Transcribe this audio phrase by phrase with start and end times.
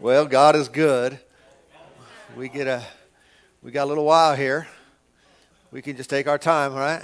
[0.00, 1.18] Well, God is good.
[2.36, 2.84] We get a
[3.62, 4.68] we got a little while here.
[5.72, 7.02] We can just take our time, right?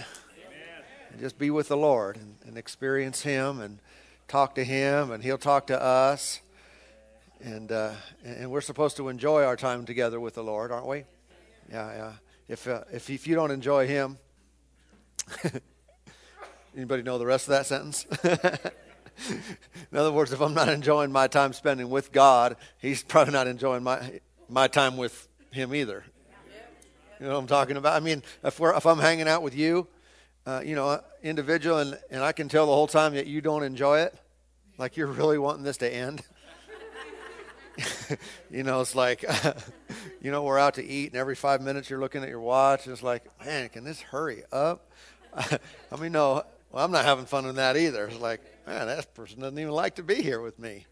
[1.11, 3.81] And just be with the Lord and, and experience Him and
[4.29, 6.39] talk to Him, and He'll talk to us.
[7.43, 7.95] And uh,
[8.25, 11.03] and we're supposed to enjoy our time together with the Lord, aren't we?
[11.73, 12.13] Yeah, yeah.
[12.47, 14.19] If uh, if if you don't enjoy Him,
[16.77, 18.07] anybody know the rest of that sentence?
[19.93, 23.47] In other words, if I'm not enjoying my time spending with God, He's probably not
[23.47, 26.05] enjoying my my time with Him either.
[27.21, 27.95] You know what I'm talking about?
[27.95, 29.87] I mean, if we're if I'm hanging out with you,
[30.47, 33.63] uh, you know, individual, and and I can tell the whole time that you don't
[33.63, 34.15] enjoy it,
[34.79, 36.23] like you're really wanting this to end.
[38.51, 39.25] you know, it's like,
[40.21, 42.87] you know, we're out to eat, and every five minutes you're looking at your watch.
[42.87, 44.91] And it's like, man, can this hurry up?
[45.35, 45.59] I
[45.99, 48.07] mean, no, well, I'm not having fun in that either.
[48.07, 50.87] It's like, man, that person doesn't even like to be here with me.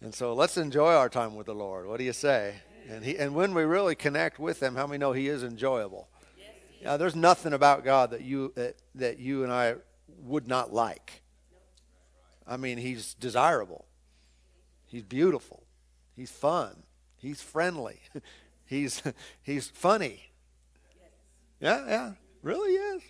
[0.00, 1.86] And so let's enjoy our time with the Lord.
[1.86, 2.56] What do you say?
[2.88, 6.08] And he, and when we really connect with Him, how many know He is enjoyable?
[6.36, 9.76] Yes, he yeah, there's nothing about God that you that, that you and I
[10.22, 11.22] would not like.
[12.46, 13.86] I mean, He's desirable.
[14.86, 15.62] He's beautiful.
[16.14, 16.82] He's fun.
[17.16, 18.00] He's friendly.
[18.66, 19.02] he's
[19.42, 20.30] he's funny.
[21.60, 23.02] Yeah, yeah, really is.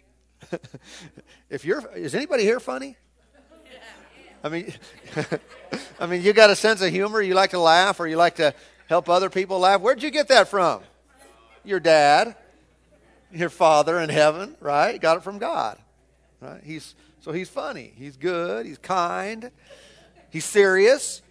[1.50, 2.96] if you're, is anybody here funny?
[4.44, 4.74] I mean,
[6.00, 7.22] I mean, you got a sense of humor.
[7.22, 8.54] You like to laugh, or you like to
[8.88, 9.80] help other people laugh.
[9.80, 10.82] Where'd you get that from?
[11.64, 12.36] Your dad,
[13.32, 15.00] your father in heaven, right?
[15.00, 15.78] Got it from God,
[16.40, 16.60] right?
[16.62, 17.94] He's so he's funny.
[17.96, 18.66] He's good.
[18.66, 19.50] He's kind.
[20.28, 21.22] He's serious.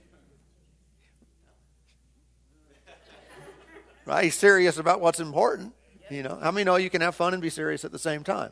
[4.06, 4.24] Right?
[4.26, 5.74] He's serious about what's important.
[6.10, 8.24] You know, how many know you can have fun and be serious at the same
[8.24, 8.52] time?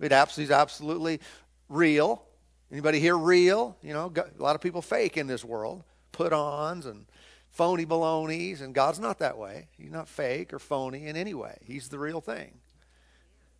[0.00, 1.20] It absolutely, absolutely
[1.68, 2.26] real.
[2.70, 3.76] Anybody here real?
[3.82, 7.06] You know, a lot of people fake in this world, put ons and
[7.50, 9.68] phony balonies, and God's not that way.
[9.78, 11.58] He's not fake or phony in any way.
[11.64, 12.58] He's the real thing.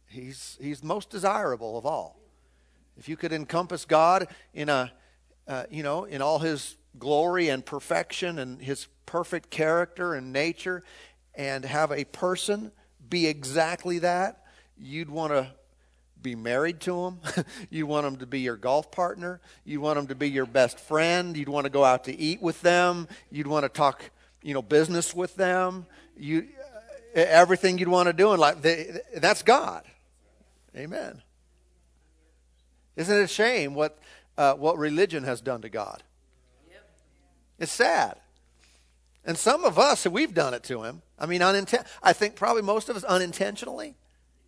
[0.06, 2.18] He's He's most desirable of all.
[2.98, 4.92] If you could encompass God in a,
[5.46, 10.82] uh, you know, in all His glory and perfection and His perfect character and nature,
[11.34, 12.72] and have a person
[13.08, 14.42] be exactly that,
[14.76, 15.52] you'd want to
[16.22, 17.44] be married to them.
[17.70, 19.40] you want them to be your golf partner.
[19.64, 21.36] You want them to be your best friend.
[21.36, 23.08] You'd want to go out to eat with them.
[23.30, 24.10] You'd want to talk,
[24.42, 25.86] you know, business with them.
[26.16, 26.48] You,
[27.14, 28.60] everything you'd want to do in life.
[28.62, 29.84] They, that's God.
[30.76, 31.22] Amen.
[32.96, 33.98] Isn't it a shame what,
[34.36, 36.02] uh, what religion has done to God?
[36.68, 36.88] Yep.
[37.60, 38.16] It's sad.
[39.24, 41.02] And some of us, we've done it to him.
[41.18, 43.96] I mean, uninten- I think probably most of us unintentionally,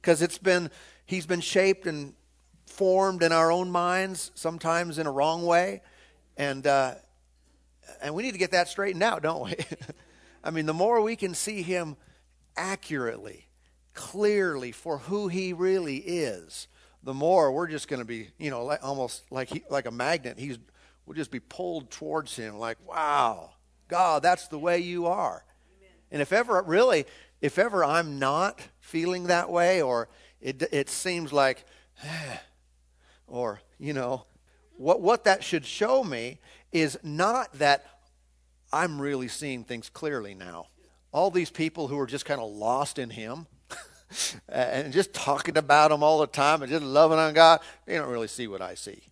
[0.01, 0.71] because it's been
[1.09, 2.13] He's been shaped and
[2.67, 5.81] formed in our own minds, sometimes in a wrong way.
[6.37, 6.97] And, uh,
[8.03, 9.55] and we need to get that straightened out, don't we?
[10.45, 11.97] I mean, the more we can see Him
[12.59, 13.49] accurately,
[13.95, 16.69] clearly for who He really is,
[17.03, 19.91] the more we're just going to be, you know, like, almost like he, like a
[19.91, 20.39] magnet.
[20.39, 20.59] He's
[21.07, 23.53] we'll just be pulled towards Him, like, wow,
[23.89, 25.43] God, that's the way you are.
[25.79, 25.91] Amen.
[26.13, 27.07] And if ever really,
[27.41, 31.65] if ever I'm not feeling that way, or it, it seems like,
[33.26, 34.25] or, you know,
[34.76, 36.38] what, what that should show me
[36.72, 37.84] is not that
[38.72, 40.66] I'm really seeing things clearly now.
[41.10, 43.47] All these people who are just kind of lost in Him
[44.48, 48.10] and just talking about Him all the time and just loving on God, they don't
[48.10, 49.03] really see what I see.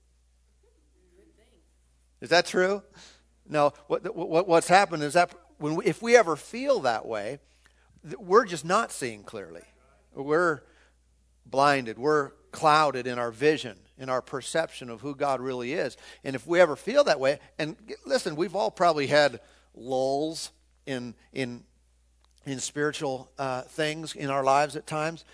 [2.20, 2.82] Is that true?
[3.48, 3.72] No.
[3.88, 7.38] What, what, what's happened is that when we, if we ever feel that way,
[8.18, 9.62] we're just not seeing clearly.
[10.14, 10.60] We're
[11.50, 11.98] blinded.
[11.98, 15.96] We're clouded in our vision, in our perception of who God really is.
[16.24, 19.40] And if we ever feel that way, and listen, we've all probably had
[19.74, 20.50] lulls
[20.86, 21.64] in in
[22.46, 25.24] in spiritual uh, things in our lives at times.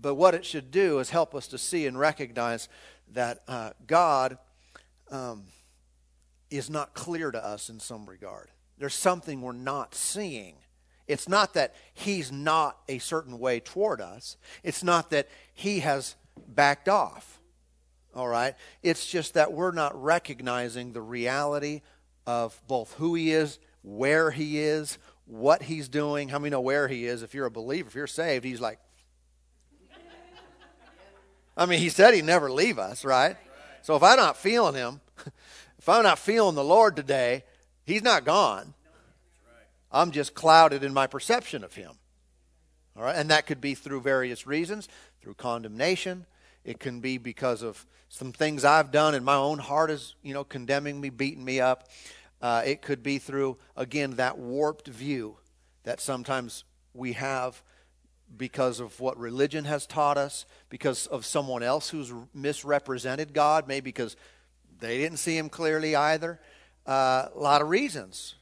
[0.00, 2.68] But what it should do is help us to see and recognize
[3.12, 4.38] that uh, God
[5.10, 5.44] um,
[6.50, 8.50] is not clear to us in some regard.
[8.76, 10.56] There's something we're not seeing
[11.08, 14.36] it's not that he's not a certain way toward us.
[14.62, 16.14] It's not that he has
[16.46, 17.40] backed off.
[18.14, 18.54] All right?
[18.82, 21.80] It's just that we're not recognizing the reality
[22.26, 26.28] of both who he is, where he is, what he's doing.
[26.28, 27.22] How many know where he is?
[27.22, 28.78] If you're a believer, if you're saved, he's like,
[31.56, 33.36] I mean, he said he'd never leave us, right?
[33.82, 35.00] So if I'm not feeling him,
[35.78, 37.44] if I'm not feeling the Lord today,
[37.84, 38.74] he's not gone.
[39.90, 41.92] I'm just clouded in my perception of him.
[42.96, 44.88] All right, and that could be through various reasons,
[45.22, 46.26] through condemnation.
[46.64, 50.34] It can be because of some things I've done, and my own heart is, you
[50.34, 51.88] know, condemning me, beating me up.
[52.42, 55.36] Uh, it could be through, again, that warped view
[55.84, 57.62] that sometimes we have
[58.36, 63.84] because of what religion has taught us, because of someone else who's misrepresented God, maybe
[63.84, 64.16] because
[64.80, 66.40] they didn't see him clearly either.
[66.86, 68.34] Uh, a lot of reasons.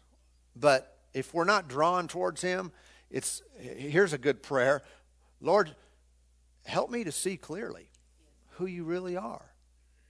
[0.54, 2.70] But if we're not drawn towards him,
[3.10, 4.82] it's here's a good prayer.
[5.40, 5.74] Lord,
[6.66, 7.88] help me to see clearly
[8.50, 9.46] who you really are,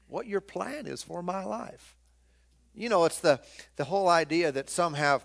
[0.09, 1.97] what your plan is for my life.
[2.75, 3.41] You know, it's the,
[3.77, 5.25] the whole idea that some have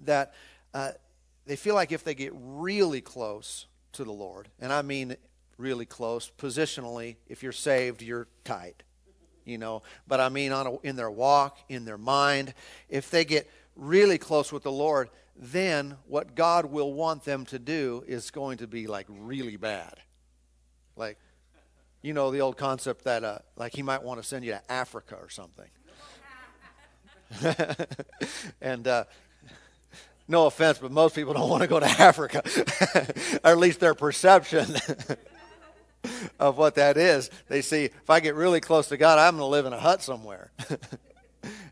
[0.00, 0.34] that
[0.74, 0.90] uh,
[1.46, 5.16] they feel like if they get really close to the Lord, and I mean
[5.58, 8.82] really close, positionally, if you're saved, you're tight,
[9.44, 12.52] you know, but I mean on a, in their walk, in their mind,
[12.88, 17.58] if they get really close with the Lord, then what God will want them to
[17.58, 19.94] do is going to be like really bad.
[20.96, 21.18] Like,
[22.02, 24.72] you know, the old concept that, uh, like, He might want to send you to
[24.72, 25.68] Africa or something.
[28.60, 29.04] and uh,
[30.28, 32.42] no offense, but most people don't want to go to Africa,
[33.44, 34.66] or at least their perception
[36.38, 37.30] of what that is.
[37.48, 39.80] They see if I get really close to God, I'm going to live in a
[39.80, 40.52] hut somewhere,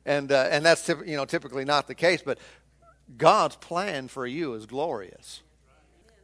[0.05, 2.23] and uh, and that's you know typically not the case.
[2.23, 2.39] But
[3.17, 5.43] God's plan for you is glorious.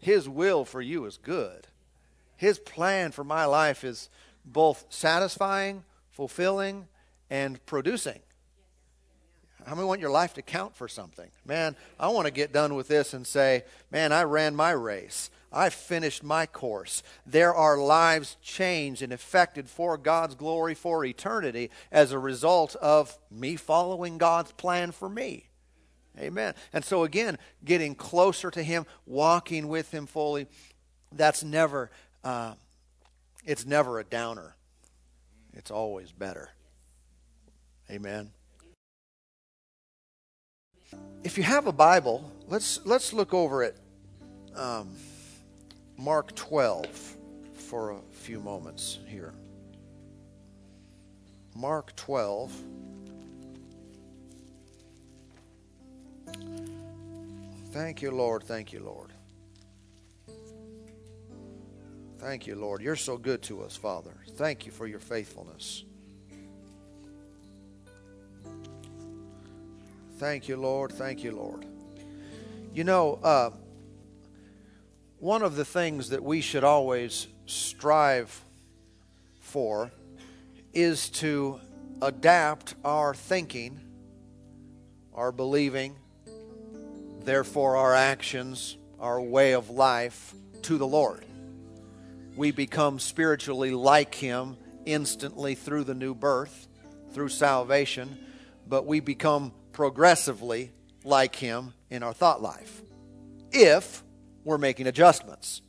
[0.01, 1.67] His will for you is good.
[2.37, 4.09] His plan for my life is
[4.45, 6.87] both satisfying, fulfilling,
[7.31, 8.21] and producing.
[9.67, 11.29] How many want your life to count for something?
[11.45, 15.31] Man, I want to get done with this and say, man, I ran my race.
[15.53, 17.03] I finished my course.
[17.27, 23.17] There are lives changed and affected for God's glory for eternity as a result of
[23.31, 25.49] me following God's plan for me.
[26.19, 26.55] Amen.
[26.73, 30.49] And so, again, getting closer to Him, walking with Him fully,
[31.12, 31.91] that's never,
[32.25, 32.55] uh,
[33.47, 34.56] it's never a downer.
[35.55, 36.50] It's always better.
[37.91, 38.33] Amen.
[41.25, 43.77] If you have a Bible, let's let's look over it.
[44.59, 44.91] um,
[45.99, 47.17] Mark 12
[47.55, 49.35] for a few moments here.
[51.56, 52.53] Mark 12.
[57.73, 58.45] Thank you, Lord.
[58.45, 59.12] Thank you, Lord.
[62.19, 62.81] Thank you, Lord.
[62.81, 64.15] You're so good to us, Father.
[64.37, 65.83] Thank you for your faithfulness.
[70.19, 70.93] Thank you, Lord.
[70.93, 71.67] Thank you, Lord.
[72.73, 73.50] You know, uh,
[75.20, 78.41] one of the things that we should always strive
[79.41, 79.91] for
[80.73, 81.61] is to
[82.00, 83.81] adapt our thinking,
[85.15, 85.97] our believing,
[87.20, 91.25] therefore our actions, our way of life to the Lord.
[92.37, 94.56] We become spiritually like Him
[94.87, 96.69] instantly through the new birth,
[97.12, 98.17] through salvation,
[98.69, 100.71] but we become progressively
[101.03, 102.82] like Him in our thought life
[103.50, 104.03] if
[104.44, 105.62] we're making adjustments.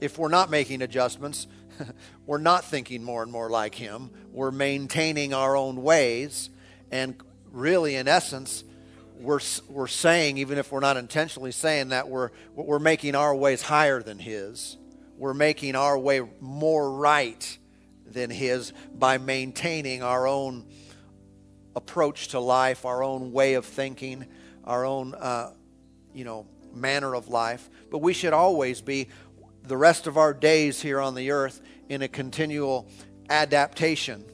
[0.00, 1.46] If we're not making adjustments,
[2.26, 4.10] we're not thinking more and more like Him.
[4.32, 6.50] We're maintaining our own ways.
[6.90, 7.16] And
[7.50, 8.64] really, in essence,
[9.18, 13.62] we're, we're saying, even if we're not intentionally saying that, we're, we're making our ways
[13.62, 14.76] higher than His.
[15.16, 17.58] We're making our way more right
[18.06, 20.66] than His by maintaining our own
[21.74, 24.26] approach to life, our own way of thinking,
[24.64, 25.52] our own, uh,
[26.14, 27.68] you know, manner of life.
[27.90, 29.08] But we should always be
[29.62, 32.88] the rest of our days here on the earth in a continual
[33.28, 34.24] adaptation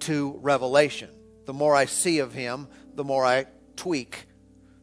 [0.00, 1.10] to revelation.
[1.46, 4.26] The more I see of Him, the more I tweak,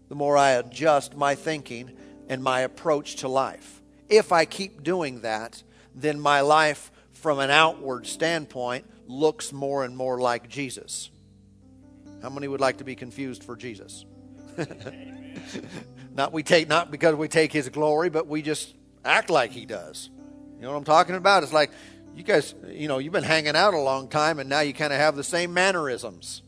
[0.10, 1.92] the more I adjust my thinking
[2.28, 3.82] and my approach to life.
[4.10, 9.96] If I keep doing that, then my life from an outward standpoint looks more and
[9.96, 11.10] more like Jesus.
[12.22, 14.06] How many would like to be confused for Jesus?
[16.16, 18.74] not we take not because we take his glory, but we just
[19.06, 20.10] act like he does.
[20.58, 21.44] You know what I'm talking about?
[21.44, 21.72] It's like
[22.16, 24.92] you guys, you know, you've been hanging out a long time and now you kind
[24.92, 26.42] of have the same mannerisms.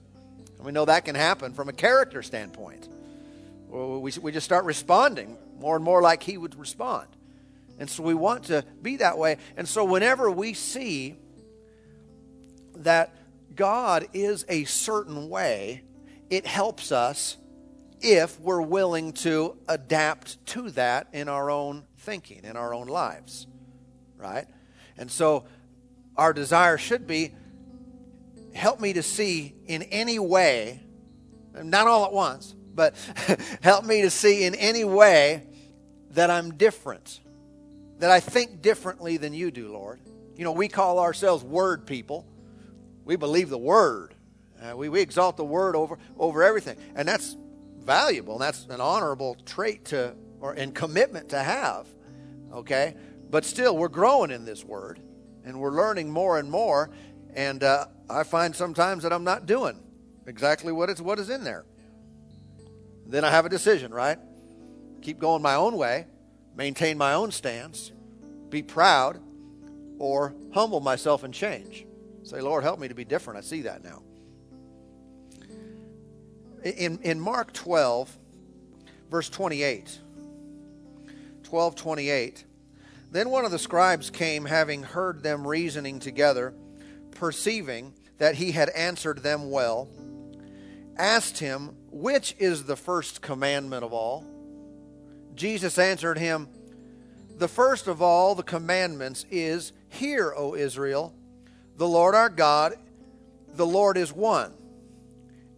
[0.57, 2.89] And we know that can happen from a character standpoint.
[3.69, 7.07] We, we just start responding more and more like he would respond.
[7.79, 9.37] And so we want to be that way.
[9.55, 11.15] And so whenever we see
[12.75, 13.15] that
[13.55, 15.83] God is a certain way,
[16.29, 17.37] it helps us
[18.01, 23.47] if we're willing to adapt to that in our own thinking, in our own lives.
[24.17, 24.45] Right?
[24.97, 25.45] And so
[26.17, 27.33] our desire should be
[28.53, 30.81] help me to see in any way,
[31.53, 32.95] not all at once, but
[33.61, 35.43] help me to see in any way
[36.11, 37.19] that I'm different,
[37.99, 39.99] that I think differently than you do, Lord.
[40.35, 42.25] You know, we call ourselves word people
[43.05, 44.13] we believe the word.
[44.61, 46.77] Uh, we, we exalt the word over, over everything.
[46.95, 47.35] And that's
[47.83, 48.33] valuable.
[48.33, 51.87] And that's an honorable trait to, or and commitment to have.
[52.53, 52.95] Okay?
[53.29, 54.99] But still, we're growing in this word
[55.43, 56.89] and we're learning more and more.
[57.33, 59.79] And uh, I find sometimes that I'm not doing
[60.27, 61.65] exactly what, it's, what is in there.
[63.05, 64.17] Then I have a decision, right?
[65.01, 66.07] Keep going my own way,
[66.55, 67.91] maintain my own stance,
[68.49, 69.19] be proud,
[69.97, 71.85] or humble myself and change.
[72.23, 73.37] Say, Lord, help me to be different.
[73.37, 74.03] I see that now.
[76.63, 78.17] In, in Mark 12,
[79.09, 79.99] verse 28,
[81.43, 82.45] 12 28,
[83.11, 86.53] then one of the scribes came, having heard them reasoning together,
[87.11, 89.89] perceiving that he had answered them well,
[90.97, 94.25] asked him, Which is the first commandment of all?
[95.35, 96.47] Jesus answered him,
[97.37, 101.13] The first of all the commandments is, Hear, O Israel,
[101.77, 102.75] the Lord our God,
[103.55, 104.53] the Lord is one.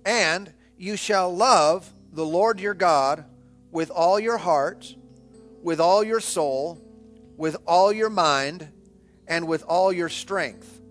[0.05, 3.25] And you shall love the Lord your God
[3.71, 4.95] with all your heart,
[5.61, 6.79] with all your soul,
[7.37, 8.69] with all your mind,
[9.27, 10.81] and with all your strength.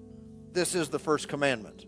[0.53, 1.87] This is the first commandment.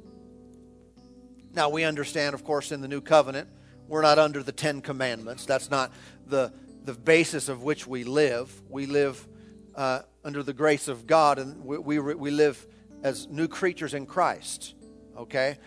[1.53, 3.49] Now, we understand, of course, in the new covenant,
[3.89, 5.45] we're not under the Ten Commandments.
[5.45, 5.93] That's not
[6.27, 6.53] the,
[6.85, 8.51] the basis of which we live.
[8.69, 9.27] We live
[9.75, 12.67] uh, under the grace of God, and we, we, we live
[13.03, 14.75] as new creatures in Christ.
[15.17, 15.59] Okay?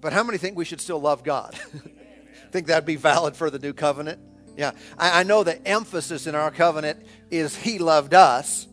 [0.00, 1.58] But how many think we should still love God?
[2.56, 4.18] think that'd be valid for the new covenant?
[4.56, 4.72] Yeah.
[4.96, 8.66] I, I know the emphasis in our covenant is He loved us,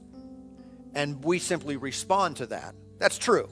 [0.95, 2.75] and we simply respond to that.
[2.97, 3.49] That's true.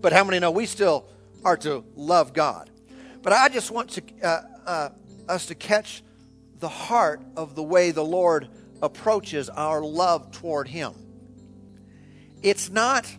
[0.00, 1.06] But how many know we still
[1.44, 2.70] are to love God?
[3.22, 4.88] But I just want to, uh, uh,
[5.28, 6.02] us to catch
[6.58, 8.48] the heart of the way the Lord
[8.80, 10.94] approaches our love toward Him.
[12.42, 13.14] It's not,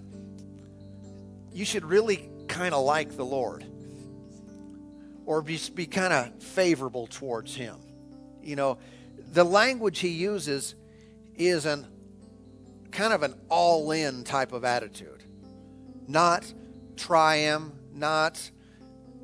[1.54, 3.64] you should really kind of like the Lord
[5.28, 7.76] or be, be kind of favorable towards Him.
[8.42, 8.80] You know,
[9.34, 10.74] the language He uses
[11.36, 11.86] is an
[12.92, 15.22] kind of an all in type of attitude,
[16.08, 16.52] not
[16.96, 18.50] try Him, not,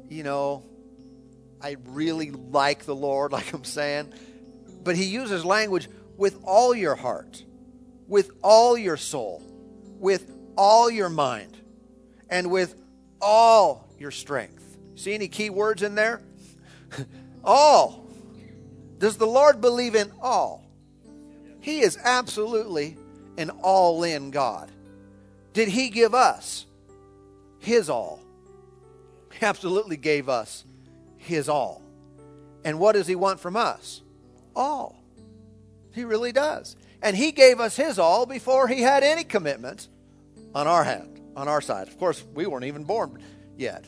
[0.10, 0.64] you know,
[1.62, 4.14] I really like the Lord, like I'm saying.
[4.84, 7.42] But He uses language with all your heart,
[8.10, 9.42] with all your soul,
[10.00, 11.58] with all your mind,
[12.30, 12.76] and with
[13.22, 14.63] all your strength.
[14.96, 16.22] See any key words in there?
[17.44, 18.06] all.
[19.00, 20.64] Does the Lord believe in all?
[21.60, 22.98] He is absolutely
[23.38, 24.72] an all in God.
[25.54, 26.66] Did He give us
[27.60, 28.20] His all?
[29.32, 30.66] He absolutely gave us
[31.18, 31.82] His all.
[32.64, 34.02] And what does He want from us?
[34.56, 35.02] All.
[35.94, 36.76] He really does.
[37.02, 39.88] And He gave us His all before He had any commitment
[40.54, 41.88] on our hand, on our side.
[41.88, 43.22] Of course, we weren't even born
[43.58, 43.86] yet.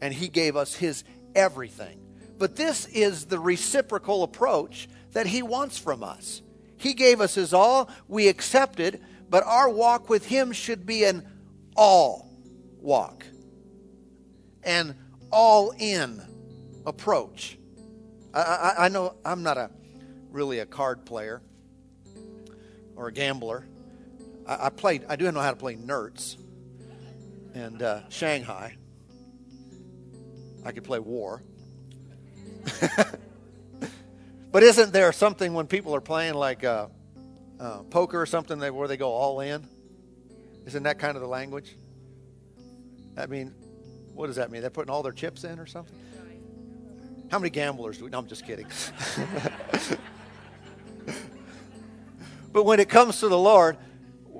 [0.00, 2.00] And He gave us His everything.
[2.38, 6.42] But this is the reciprocal approach that He wants from us.
[6.76, 11.26] He gave us His all, we accepted, but our walk with Him should be an
[11.76, 12.30] all
[12.80, 13.24] walk,
[14.62, 14.96] an
[15.30, 16.22] all in
[16.86, 17.58] approach.
[18.32, 19.70] I, I, I know I'm not a
[20.30, 21.42] really a card player
[22.96, 23.66] or a gambler.
[24.46, 25.04] I, I played.
[25.08, 26.36] I do know how to play Nertz
[27.54, 28.76] and uh, Shanghai.
[30.68, 31.42] I could play War.
[34.52, 36.88] but isn't there something when people are playing like uh,
[37.58, 39.66] uh, poker or something they, where they go all in?
[40.66, 41.74] Isn't that kind of the language?
[43.16, 43.54] I mean,
[44.12, 44.60] what does that mean?
[44.60, 45.98] They're putting all their chips in or something?
[47.30, 48.10] How many gamblers do we?
[48.10, 48.66] No, I'm just kidding.
[52.52, 53.78] but when it comes to the Lord,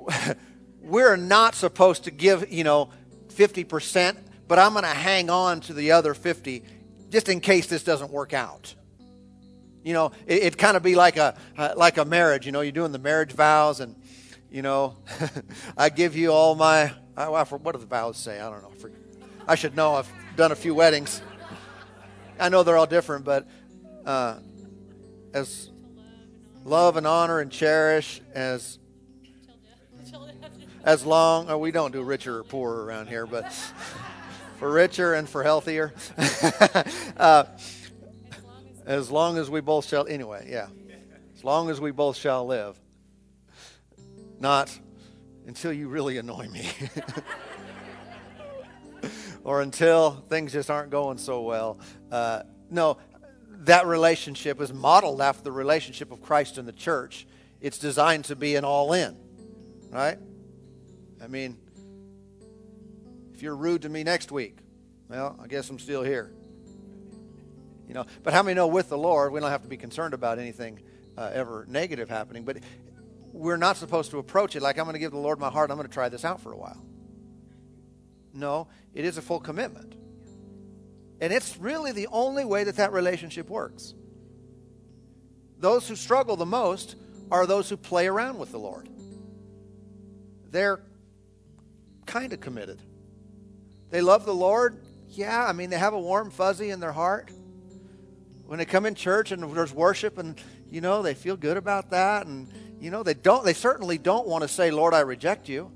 [0.79, 2.91] we're not supposed to give, you know,
[3.29, 4.15] 50%,
[4.49, 6.63] but I'm going to hang on to the other 50
[7.09, 8.73] just in case this doesn't work out.
[9.83, 12.45] You know, it, would kind of be like a uh, like a marriage.
[12.45, 13.95] You know, you're doing the marriage vows, and
[14.51, 14.97] you know,
[15.77, 16.91] I give you all my.
[17.15, 18.39] I, what do the vows say?
[18.39, 18.89] I don't know.
[19.47, 19.95] I should know.
[19.95, 21.21] I've done a few weddings.
[22.39, 23.47] I know they're all different, but
[24.05, 24.39] uh,
[25.33, 25.69] as
[26.65, 28.79] love and honor and cherish as
[30.83, 31.49] as long.
[31.49, 33.45] Oh, we don't do richer or poorer around here, but
[34.59, 35.93] for richer and for healthier.
[37.17, 37.45] uh,
[38.85, 40.67] as long as we both shall, anyway, yeah.
[41.33, 42.77] As long as we both shall live.
[44.37, 44.77] Not
[45.47, 46.69] until you really annoy me.
[49.45, 51.79] or until things just aren't going so well.
[52.11, 52.97] Uh, no,
[53.59, 57.25] that relationship is modeled after the relationship of Christ and the church.
[57.61, 59.15] It's designed to be an all in,
[59.89, 60.17] right?
[61.23, 61.57] I mean,
[63.39, 64.57] if you're rude to me next week,
[65.07, 66.29] Well, I guess I'm still here.
[67.87, 70.13] You know, but how many know with the Lord we don't have to be concerned
[70.13, 70.81] about anything
[71.17, 72.43] uh, ever negative happening?
[72.43, 72.57] But
[73.31, 75.71] we're not supposed to approach it like I'm going to give the Lord my heart.
[75.71, 76.85] I'm going to try this out for a while.
[78.33, 79.95] No, it is a full commitment,
[81.21, 83.93] and it's really the only way that that relationship works.
[85.57, 86.97] Those who struggle the most
[87.31, 88.89] are those who play around with the Lord.
[90.51, 90.81] They're
[92.05, 92.81] kind of committed.
[93.89, 94.77] They love the Lord.
[95.09, 97.31] Yeah, I mean, they have a warm fuzzy in their heart.
[98.45, 101.91] When they come in church and there's worship and you know they feel good about
[101.91, 105.49] that and you know they don't they certainly don't want to say lord i reject
[105.49, 105.71] you.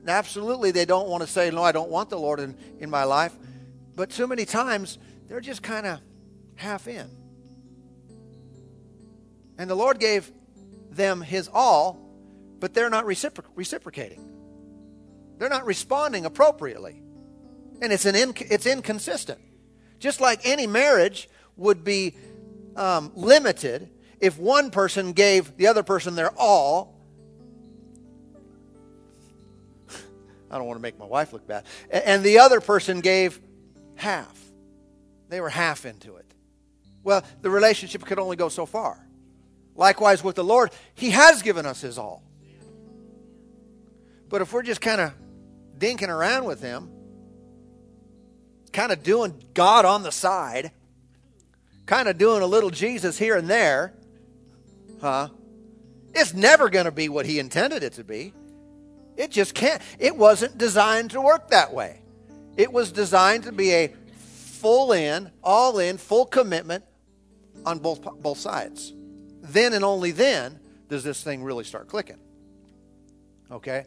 [0.00, 2.90] And absolutely they don't want to say no i don't want the lord in, in
[2.90, 3.32] my life.
[3.96, 6.00] But too many times they're just kind of
[6.54, 7.08] half in.
[9.56, 10.30] And the lord gave
[10.90, 12.08] them his all
[12.60, 14.24] but they're not recipro- reciprocating.
[15.38, 17.02] They're not responding appropriately
[17.80, 19.40] and it's an inc- it's inconsistent
[19.98, 22.14] just like any marriage would be
[22.76, 26.94] um, limited if one person gave the other person their all.
[30.50, 31.64] I don't want to make my wife look bad.
[31.90, 33.40] And the other person gave
[33.96, 34.36] half.
[35.28, 36.26] They were half into it.
[37.02, 39.04] Well, the relationship could only go so far.
[39.74, 42.22] Likewise with the Lord, He has given us His all.
[44.28, 45.12] But if we're just kind of
[45.78, 46.90] dinking around with Him,
[48.68, 50.70] kind of doing God on the side,
[51.86, 53.94] kind of doing a little Jesus here and there,
[55.00, 55.28] huh?
[56.14, 58.32] It's never going to be what he intended it to be.
[59.16, 59.82] It just can't.
[59.98, 62.00] It wasn't designed to work that way.
[62.56, 66.84] It was designed to be a full in, all in, full commitment
[67.64, 68.92] on both both sides.
[69.42, 70.58] Then and only then
[70.88, 72.18] does this thing really start clicking.
[73.50, 73.86] Okay?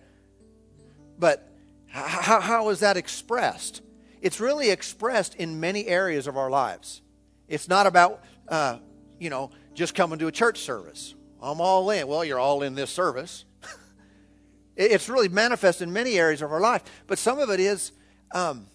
[1.19, 1.47] But
[1.87, 3.81] how, how is that expressed?
[4.21, 7.01] It's really expressed in many areas of our lives.
[7.47, 8.77] It's not about, uh,
[9.19, 11.15] you know, just coming to a church service.
[11.41, 12.07] I'm all in.
[12.07, 13.45] Well, you're all in this service.
[14.75, 17.91] it's really manifest in many areas of our life, but some of it is,
[18.33, 18.67] um,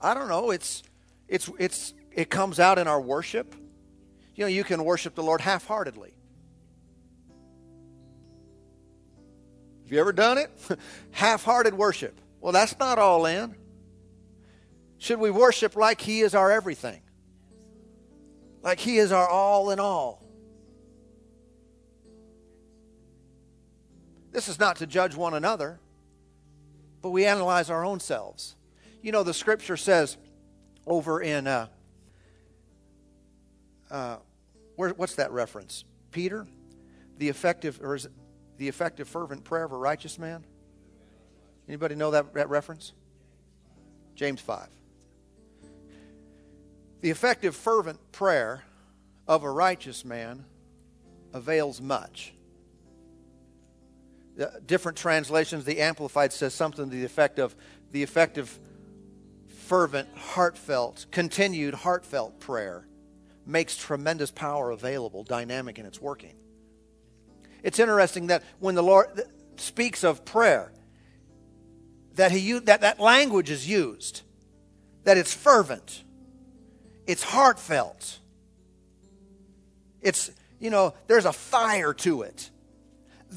[0.00, 0.50] I don't know.
[0.50, 0.82] It's
[1.26, 3.54] it's it's it comes out in our worship.
[4.34, 6.14] You know, you can worship the Lord half-heartedly.
[9.84, 10.50] Have you ever done it?
[11.10, 12.20] half-hearted worship.
[12.40, 13.54] Well, that's not all in.
[15.00, 17.00] Should we worship like He is our everything?
[18.62, 20.22] Like He is our all in all.
[24.30, 25.80] This is not to judge one another,
[27.00, 28.54] but we analyze our own selves.
[29.00, 30.18] You know, the scripture says
[30.86, 31.68] over in, uh,
[33.90, 34.18] uh,
[34.76, 35.84] where, what's that reference?
[36.12, 36.46] Peter?
[37.16, 38.12] The effective, or is it
[38.58, 40.44] the effective, fervent prayer of a righteous man?
[41.66, 42.92] Anybody know that, that reference?
[44.14, 44.68] James 5.
[47.00, 48.62] The effective, fervent prayer
[49.26, 50.44] of a righteous man
[51.32, 52.34] avails much.
[54.36, 57.54] The different translations, the Amplified says something to the effect of
[57.90, 58.58] the effective,
[59.48, 62.86] fervent, heartfelt, continued, heartfelt prayer
[63.46, 66.34] makes tremendous power available, dynamic in its working.
[67.62, 69.22] It's interesting that when the Lord
[69.56, 70.72] speaks of prayer,
[72.14, 74.22] that he that, that language is used,
[75.04, 76.04] that it's fervent
[77.10, 78.20] it's heartfelt.
[80.00, 82.50] It's, you know, there's a fire to it.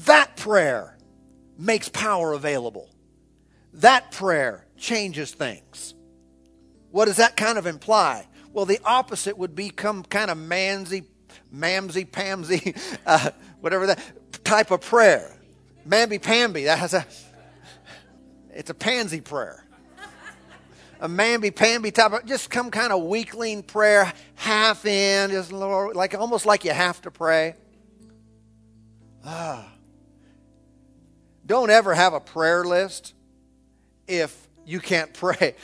[0.06, 0.96] That prayer
[1.58, 2.88] makes power available.
[3.72, 5.92] That prayer changes things.
[6.92, 8.28] What does that kind of imply?
[8.52, 11.06] Well, the opposite would become kind of mansy,
[11.52, 15.36] mamsy, pamsy, uh, whatever that type of prayer.
[15.84, 16.64] Mamby pamby.
[16.64, 17.04] That has a.
[18.50, 19.63] It's a pansy prayer
[21.00, 26.14] a mamby-pamby type of, just some kind of weakling prayer, half in, just Lord, like
[26.14, 27.56] almost like you have to pray.
[29.24, 29.70] Ah.
[31.46, 33.14] Don't ever have a prayer list
[34.06, 35.56] if you can't pray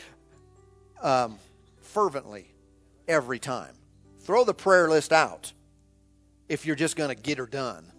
[1.03, 1.39] um,
[1.81, 2.47] fervently
[3.09, 3.75] every time.
[4.21, 5.53] Throw the prayer list out
[6.49, 7.91] if you're just going to get her done.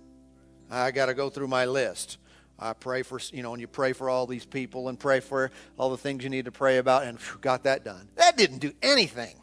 [0.70, 2.18] I got to go through my list.
[2.62, 5.50] I pray for, you know, and you pray for all these people and pray for
[5.78, 8.08] all the things you need to pray about, and got that done.
[8.16, 9.36] That didn't do anything.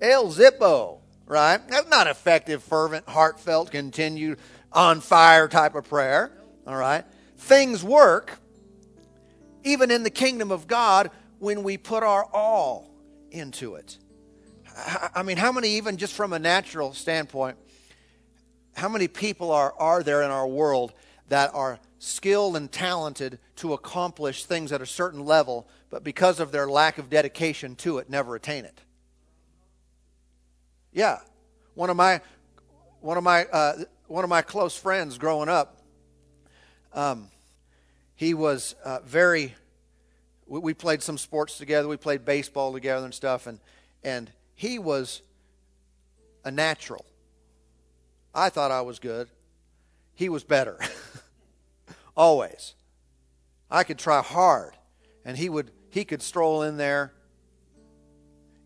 [0.00, 1.60] El Zippo, right?
[1.68, 4.38] That's not effective, fervent, heartfelt, continued,
[4.72, 6.32] on fire type of prayer,
[6.66, 7.04] all right?
[7.36, 8.38] Things work,
[9.62, 12.90] even in the kingdom of God, when we put our all
[13.30, 13.98] into it.
[15.14, 17.58] I mean, how many, even just from a natural standpoint,
[18.74, 20.94] how many people are, are there in our world
[21.28, 26.50] that are skilled and talented to accomplish things at a certain level, but because of
[26.50, 28.80] their lack of dedication to it, never attain it.
[30.92, 31.18] Yeah,
[31.74, 32.22] one of my
[33.00, 35.82] one of my uh, one of my close friends growing up,
[36.94, 37.28] um,
[38.16, 39.54] he was uh, very.
[40.46, 41.86] We, we played some sports together.
[41.86, 43.60] We played baseball together and stuff, and
[44.02, 45.20] and he was
[46.44, 47.04] a natural.
[48.34, 49.28] I thought I was good.
[50.14, 50.78] He was better.
[52.16, 52.74] Always.
[53.70, 54.76] I could try hard,
[55.24, 57.12] and he would he could stroll in there.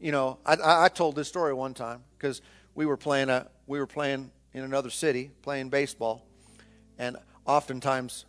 [0.00, 2.40] You know, I, I told this story one time because
[2.74, 6.26] we were playing a we were playing in another city playing baseball,
[6.98, 8.24] and oftentimes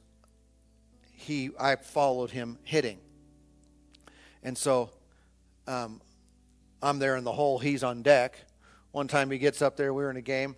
[1.13, 2.99] he I followed him hitting,
[4.43, 4.89] and so
[5.67, 6.01] um,
[6.81, 7.57] I'm there in the hole.
[7.57, 8.37] He's on deck.
[8.91, 9.93] One time he gets up there.
[9.93, 10.55] We were in a game,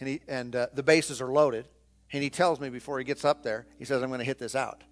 [0.00, 1.68] and he and uh, the bases are loaded,
[2.12, 4.38] and he tells me before he gets up there, he says, "I'm going to hit
[4.38, 4.82] this out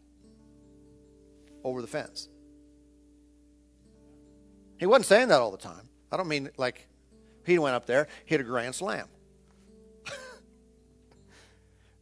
[1.64, 2.28] over the fence."
[4.78, 5.88] He wasn't saying that all the time.
[6.10, 6.86] I don't mean like
[7.44, 9.06] he went up there, hit a grand slam.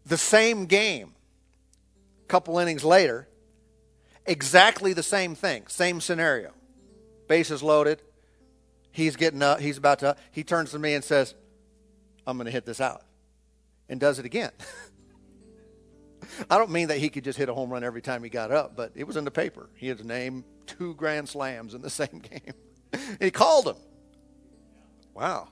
[0.06, 1.14] the same game,
[2.24, 3.28] a couple innings later,
[4.26, 6.52] exactly the same thing, same scenario.
[7.28, 8.02] Bases loaded.
[8.92, 11.34] He's getting up, he's about to, he turns to me and says,
[12.26, 13.02] I'm going to hit this out.
[13.88, 14.50] And does it again.
[16.50, 18.50] I don't mean that he could just hit a home run every time he got
[18.50, 19.68] up, but it was in the paper.
[19.74, 22.54] He had named two grand slams in the same game.
[23.20, 23.76] he called him.
[25.14, 25.48] Wow.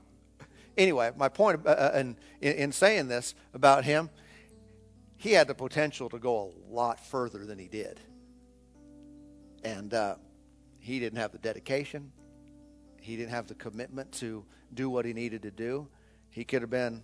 [0.77, 4.09] Anyway, my point uh, uh, in, in saying this about him,
[5.17, 7.99] he had the potential to go a lot further than he did.
[9.63, 10.15] And uh,
[10.79, 12.11] he didn't have the dedication,
[12.99, 15.87] he didn't have the commitment to do what he needed to do.
[16.29, 17.01] He could have been,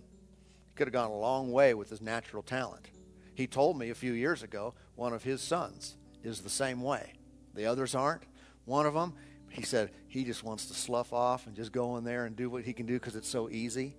[0.76, 2.86] could have gone a long way with his natural talent.
[3.34, 7.14] He told me a few years ago one of his sons is the same way.
[7.54, 8.22] The others aren't.
[8.64, 9.14] One of them,
[9.48, 12.48] he said he just wants to slough off and just go in there and do
[12.48, 13.96] what he can do because it's so easy.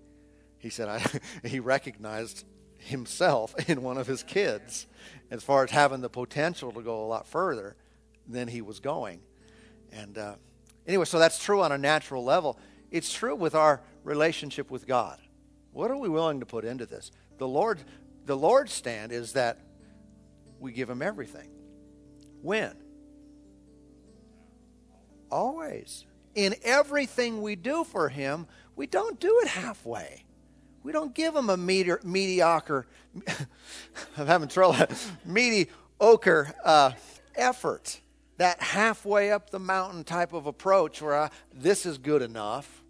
[0.58, 1.04] He said I,
[1.48, 2.46] he recognized
[2.78, 4.88] himself in one of his kids
[5.32, 7.76] as far as having the potential to go a lot further
[8.28, 9.20] than he was going.
[9.92, 10.36] And uh,
[10.88, 12.58] anyway, so that's true on a natural level.
[12.92, 15.20] It's true with our relationship with God.
[15.72, 17.12] What are we willing to put into this?
[17.38, 17.80] The Lord,
[18.26, 19.60] the Lord's stand is that
[20.60, 21.50] we give Him everything.
[22.42, 22.76] When?
[25.30, 26.06] Always.
[26.36, 30.24] In everything we do for Him, we don't do it halfway.
[30.84, 32.88] We don't give Him a meter, mediocre,
[34.18, 34.78] I'm having trouble,
[35.26, 36.92] mediocre uh,
[37.36, 38.00] effort.
[38.38, 42.84] That halfway up the mountain type of approach where I, this is good enough.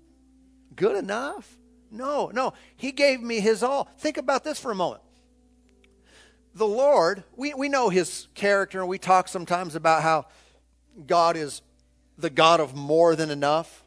[0.74, 1.58] Good enough?
[1.92, 2.54] No, no.
[2.76, 3.90] He gave me His all.
[3.98, 5.04] Think about this for a moment
[6.56, 10.28] the Lord, we, we know his character, and we talk sometimes about how
[11.08, 11.62] God is
[12.18, 13.84] the God of more than enough,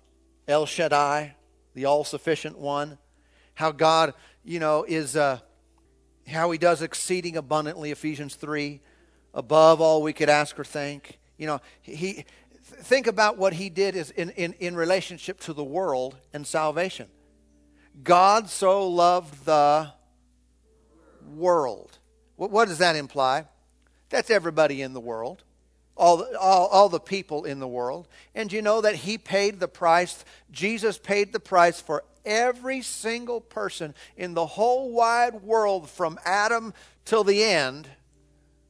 [0.48, 1.36] El Shaddai,
[1.74, 2.98] the all sufficient one.
[3.54, 5.38] How God, you know, is, uh,
[6.26, 8.80] how he does exceeding abundantly, Ephesians 3,
[9.32, 11.18] above all we could ask or think.
[11.38, 12.24] You know, he,
[12.60, 17.06] think about what he did is in, in, in relationship to the world and salvation.
[18.02, 19.92] God so loved the
[21.34, 21.98] world.
[22.36, 23.46] What, does that imply?
[24.10, 25.42] That's everybody in the world
[25.96, 28.06] all, all, all the people in the world.
[28.34, 33.40] And you know that He paid the price, Jesus paid the price for every single
[33.40, 37.88] person in the whole wide world from Adam till the end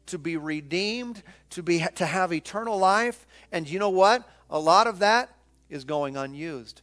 [0.06, 3.26] to be redeemed, to, be, to have eternal life.
[3.50, 4.28] And you know what?
[4.50, 5.30] A lot of that
[5.68, 6.82] is going unused.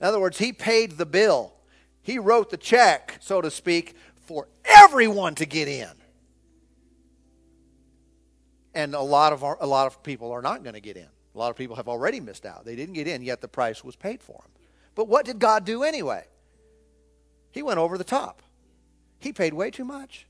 [0.00, 1.54] In other words, He paid the bill,
[2.02, 5.90] He wrote the check, so to speak, for everyone to get in
[8.74, 11.08] and a lot of our, a lot of people are not going to get in.
[11.34, 12.64] A lot of people have already missed out.
[12.64, 14.50] They didn't get in, yet the price was paid for them.
[14.94, 16.24] But what did God do anyway?
[17.52, 18.42] He went over the top.
[19.18, 20.26] He paid way too much.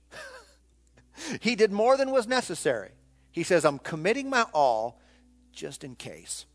[1.40, 2.90] he did more than was necessary.
[3.30, 5.00] He says, I'm committing my all
[5.52, 6.46] just in case.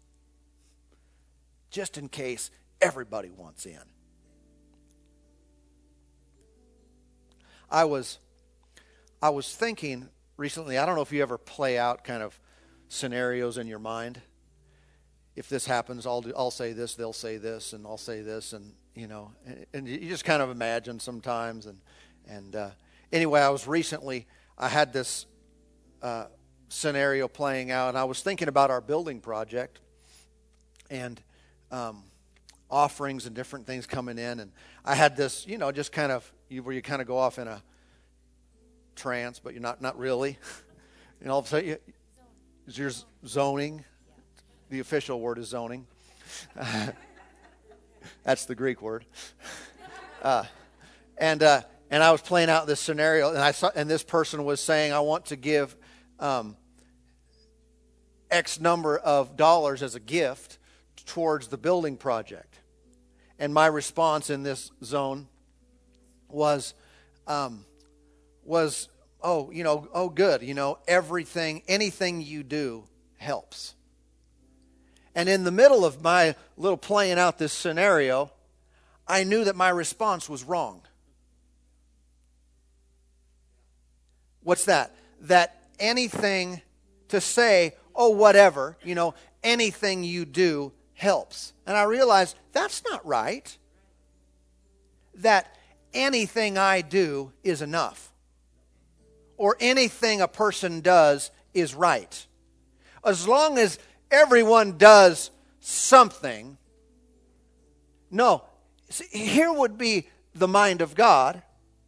[1.70, 3.80] Just in case everybody wants in.
[7.76, 8.20] I was
[9.22, 10.08] I was thinking
[10.38, 10.78] recently.
[10.78, 12.40] I don't know if you ever play out kind of
[12.88, 14.22] scenarios in your mind.
[15.36, 18.54] If this happens, I'll do, I'll say this, they'll say this, and I'll say this,
[18.54, 21.66] and you know, and, and you just kind of imagine sometimes.
[21.66, 21.82] And
[22.26, 22.70] and uh,
[23.12, 24.26] anyway, I was recently
[24.58, 25.26] I had this
[26.02, 26.28] uh,
[26.70, 29.82] scenario playing out, and I was thinking about our building project
[30.90, 31.22] and
[31.72, 32.06] um,
[32.70, 34.52] offerings and different things coming in, and
[34.84, 37.48] I had this, you know, just kind of where you kind of go off in
[37.48, 37.62] a
[38.96, 40.38] trance, but you're not, not really.
[41.22, 41.78] and all of a sudden, you,
[42.68, 42.92] is your
[43.26, 43.84] zoning.
[44.70, 45.86] The official word is zoning.
[48.24, 49.06] That's the Greek word.
[50.24, 50.44] Uh,
[51.20, 54.44] and uh, and I was playing out this scenario, and I saw, and this person
[54.44, 55.76] was saying, "I want to give
[56.20, 56.58] um,
[58.32, 60.58] X number of dollars as a gift
[61.06, 62.55] towards the building project."
[63.38, 65.28] And my response in this zone
[66.30, 66.74] was,
[67.28, 67.66] um,
[68.44, 68.90] was,
[69.22, 73.76] "Oh, you know, oh, good, you know, everything, anything you do helps."
[75.14, 78.32] And in the middle of my little playing out this scenario,
[79.08, 80.82] I knew that my response was wrong.
[84.44, 84.96] What's that?
[85.22, 86.62] That anything
[87.10, 91.54] to say, oh, whatever, you know, anything you do helps.
[91.68, 93.56] And I realized that's not right.
[95.16, 95.56] That
[95.94, 98.12] anything I do is enough,
[99.38, 102.26] or anything a person does is right.
[103.06, 103.80] As long as
[104.12, 106.58] everyone does something.
[108.12, 108.44] No.
[108.90, 111.42] See, here would be the mind of God.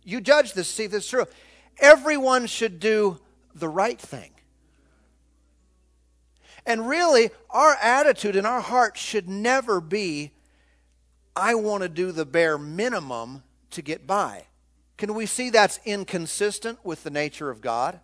[0.03, 1.25] You judge this, see if this is true.
[1.79, 3.19] Everyone should do
[3.53, 4.31] the right thing.
[6.67, 10.33] And really, our attitude and our heart should never be,
[11.33, 14.47] I want to do the bare minimum to get by.
[14.97, 18.01] Can we see that's inconsistent with the nature of God?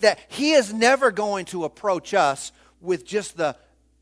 [0.00, 3.56] That He is never going to approach us with just the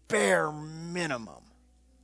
[0.06, 1.42] bare minimum.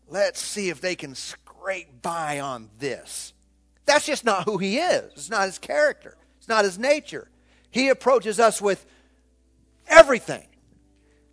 [0.08, 3.32] Let's see if they can scrape by on this.
[3.84, 5.12] That's just not who he is.
[5.12, 6.16] It's not his character.
[6.38, 7.28] It's not his nature.
[7.70, 8.84] He approaches us with
[9.86, 10.46] everything.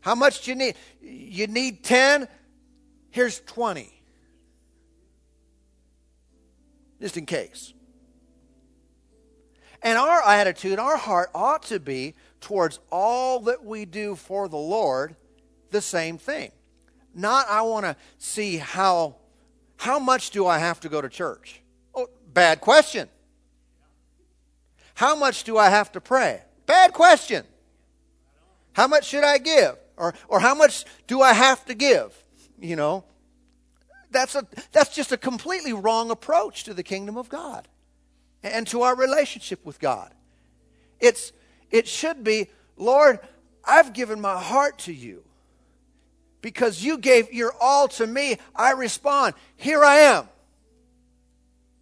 [0.06, 0.76] How much do you need?
[1.02, 2.28] You need 10?
[3.10, 3.92] Here's 20.
[7.02, 7.74] Just in case.
[9.82, 14.58] And our attitude, our heart ought to be towards all that we do for the
[14.58, 15.16] Lord
[15.72, 16.52] the same thing.
[17.16, 19.16] Not, I want to see how,
[19.76, 21.64] how much do I have to go to church?
[21.96, 23.10] Oh, bad question.
[24.94, 26.44] How much do I have to pray?
[26.68, 27.44] Bad question.
[28.74, 29.78] How much should I give?
[29.98, 32.14] Or, or how much do I have to give?
[32.60, 33.04] You know,
[34.12, 37.68] that's, a, that's just a completely wrong approach to the kingdom of God
[38.44, 40.12] and to our relationship with God.
[41.00, 41.32] It's,
[41.72, 43.20] it should be, Lord,
[43.64, 45.24] I've given my heart to you
[46.42, 50.30] because you gave your all to me, I respond, Here I am.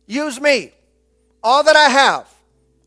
[0.08, 0.72] Use me.
[1.44, 2.34] All that I have,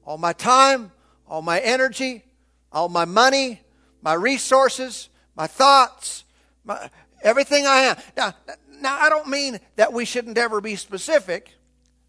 [0.04, 0.90] all my time,
[1.28, 2.24] all my energy,
[2.72, 3.60] all my money,
[4.00, 6.24] my resources, my thoughts,
[6.64, 6.90] my,
[7.22, 7.96] everything I am.
[8.16, 8.34] Now,
[8.80, 11.52] now, I don't mean that we shouldn't ever be specific.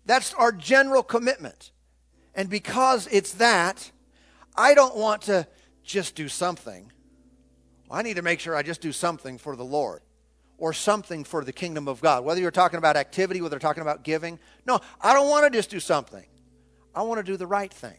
[0.06, 1.72] That's our general commitment.
[2.36, 3.92] And because it's that,
[4.56, 5.48] I don't want to
[5.84, 6.92] just do something.
[7.90, 10.02] I need to make sure I just do something for the Lord
[10.58, 12.26] or something for the kingdom of God.
[12.26, 14.40] Whether you're talking about activity, whether you're talking about giving.
[14.66, 16.26] No, I don't want to just do something.
[16.94, 17.98] I want to do the right thing.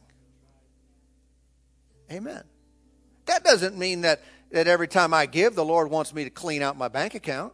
[2.10, 2.42] Amen.
[3.26, 6.62] That doesn't mean that, that every time I give, the Lord wants me to clean
[6.62, 7.52] out my bank account.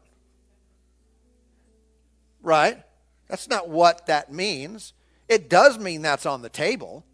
[2.43, 2.83] Right?
[3.29, 4.93] That's not what that means.
[5.29, 7.05] It does mean that's on the table.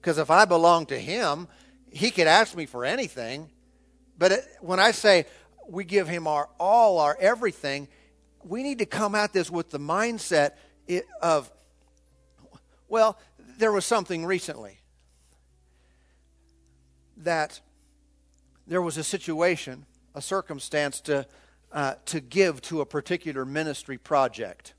[0.00, 1.48] Because if I belong to Him,
[1.90, 3.50] He could ask me for anything,
[4.18, 5.26] but it, when I say
[5.68, 7.88] we give him our all, our everything,
[8.42, 10.52] we need to come at this with the mindset
[11.22, 11.50] of,
[12.88, 13.18] well,
[13.58, 14.78] there was something recently
[17.18, 17.60] that
[18.66, 21.26] there was a situation, a circumstance to,
[21.72, 24.74] uh, to give to a particular ministry project.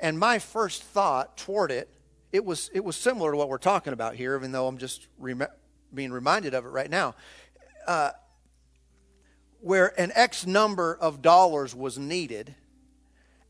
[0.00, 1.88] And my first thought toward it,
[2.32, 5.06] it was, it was similar to what we're talking about here, even though I'm just
[5.18, 5.46] rem-
[5.94, 7.14] being reminded of it right now,
[7.86, 8.10] uh,
[9.60, 12.54] where an X number of dollars was needed.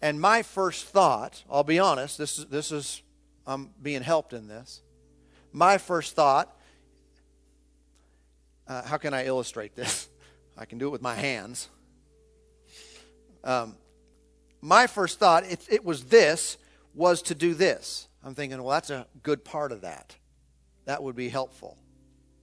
[0.03, 3.03] And my first thought, I'll be honest, this is, this is
[3.47, 4.83] I'm being helped in this.
[5.53, 6.57] My first thought,
[8.69, 10.09] uh, how can I illustrate this?
[10.57, 11.69] I can do it with my hands.
[13.43, 13.77] Um,
[14.61, 16.57] my first thought, it, it was this,
[16.95, 18.09] was to do this.
[18.23, 20.17] I'm thinking, well, that's a good part of that.
[20.87, 21.77] That would be helpful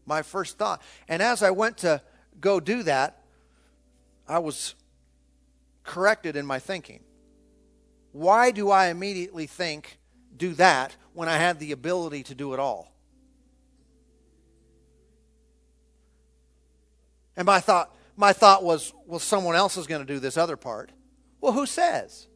[0.06, 0.82] my first thought.
[1.08, 2.02] And as I went to
[2.40, 3.24] go do that,
[4.28, 4.76] I was
[5.84, 7.02] corrected in my thinking.
[8.12, 10.00] Why do I immediately think,
[10.36, 12.91] do that, when I had the ability to do it all?
[17.36, 20.58] And my thought, my thought was, well, someone else is going to do this other
[20.58, 20.92] part.
[21.40, 22.28] Well, who says?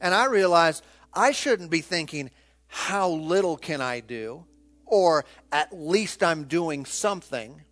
[0.00, 2.30] And I realized I shouldn't be thinking,
[2.68, 4.44] how little can I do?
[4.88, 7.62] or at least I'm doing something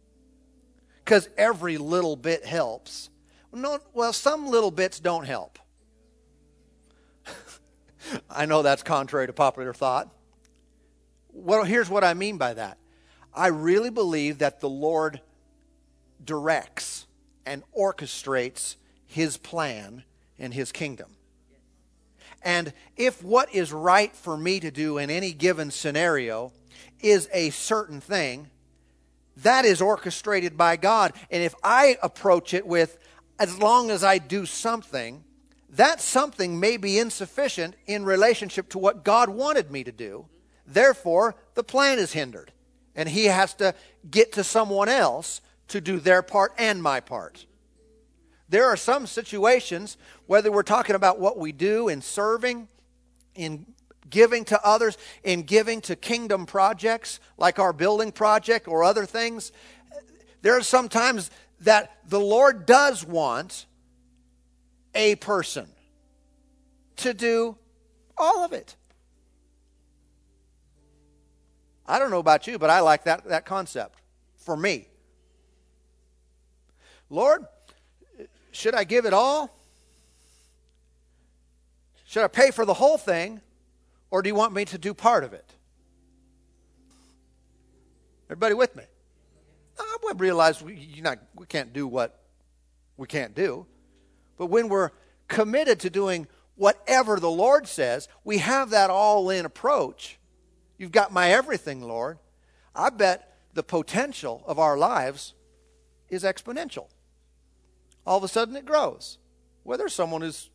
[1.05, 3.11] because every little bit helps.
[3.53, 5.59] No, well, some little bits don't help.
[8.31, 10.13] I know that's contrary to popular thought.
[11.33, 12.79] Well, here's what I mean by that.
[13.37, 15.21] I really believe that the Lord
[16.25, 17.07] directs
[17.45, 20.05] and orchestrates his plan
[20.39, 21.11] and his kingdom.
[22.43, 26.53] And if what is right for me to do in any given scenario
[27.01, 28.49] is a certain thing,
[29.39, 31.13] that is orchestrated by God.
[31.31, 32.99] And if I approach it with,
[33.39, 35.25] as long as I do something,
[35.71, 40.27] that something may be insufficient in relationship to what God wanted me to do.
[40.67, 42.53] Therefore, the plan is hindered.
[42.97, 43.75] And He has to
[44.11, 47.47] get to someone else to do their part and my part.
[48.49, 52.69] There are some situations, whether we're talking about what we do in serving,
[53.35, 53.67] in
[54.09, 59.53] giving to others, in giving to kingdom projects like our building project or other things,
[60.43, 61.31] there are sometimes
[61.61, 63.67] that the Lord does want
[64.95, 65.67] a person
[66.97, 67.57] to do
[68.17, 68.77] all of it.
[71.87, 74.01] I don't know about you, but I like that, that concept
[74.37, 74.89] for me.
[77.09, 77.47] Lord,
[78.53, 79.57] should I give it all?
[82.07, 83.41] Should I pay for the whole thing?
[84.11, 85.49] Or do you want me to do part of it?
[88.27, 88.85] Everybody with me?
[89.79, 92.19] I realize we, not, we can't do what
[92.97, 93.67] we can't do.
[94.37, 94.91] But when we're
[95.29, 100.19] committed to doing whatever the Lord says, we have that all in approach.
[100.79, 102.19] You've got my everything, Lord.
[102.75, 105.35] I bet the potential of our lives
[106.09, 106.89] is exponential
[108.07, 109.19] all of a sudden it grows.
[109.65, 110.49] Well, there's someone is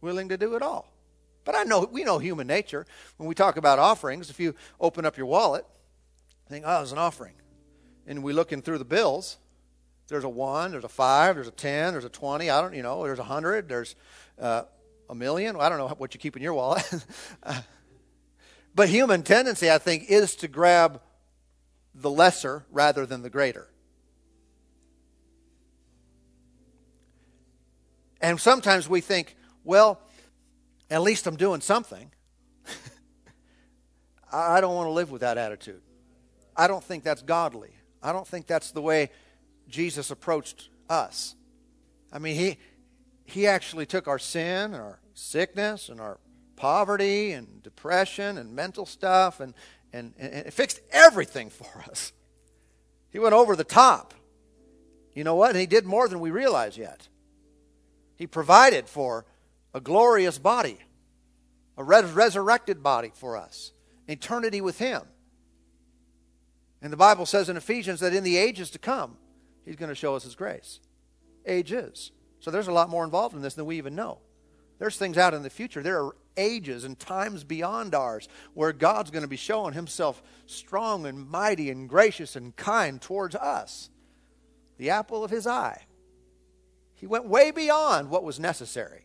[0.00, 0.92] willing to do it all.
[1.44, 2.86] But I know we know human nature.
[3.16, 5.64] When we talk about offerings, if you open up your wallet,
[6.48, 7.34] think, oh, it's an offering.
[8.06, 9.38] And we looking through the bills,
[10.08, 12.82] there's a one, there's a five, there's a ten, there's a twenty, I don't you
[12.82, 13.96] know, there's a hundred, there's
[14.40, 14.62] uh,
[15.08, 15.56] a million.
[15.58, 16.84] I don't know what you keep in your wallet.
[18.76, 21.00] but human tendency, I think, is to grab
[21.94, 23.68] the lesser rather than the greater.
[28.20, 29.34] And sometimes we think,
[29.64, 29.98] well,
[30.90, 32.10] at least I'm doing something.
[34.32, 35.80] I don't want to live with that attitude.
[36.54, 37.70] I don't think that's godly.
[38.02, 39.10] I don't think that's the way
[39.68, 41.34] Jesus approached us.
[42.12, 42.58] I mean, he,
[43.24, 46.18] he actually took our sin and our sickness and our
[46.56, 49.54] poverty and depression and mental stuff and,
[49.92, 52.12] and, and it fixed everything for us.
[53.10, 54.14] He went over the top.
[55.14, 55.50] You know what?
[55.50, 57.08] And he did more than we realize yet.
[58.16, 59.24] He provided for
[59.72, 60.78] a glorious body,
[61.76, 63.72] a res- resurrected body for us,
[64.08, 65.02] eternity with Him.
[66.80, 69.16] And the Bible says in Ephesians that in the ages to come,
[69.64, 70.80] He's going to show us His grace.
[71.44, 72.10] Ages.
[72.40, 74.18] So there's a lot more involved in this than we even know.
[74.78, 75.82] There's things out in the future.
[75.82, 81.06] There are ages and times beyond ours where God's going to be showing Himself strong
[81.06, 83.90] and mighty and gracious and kind towards us.
[84.78, 85.82] The apple of His eye.
[86.94, 89.04] He went way beyond what was necessary.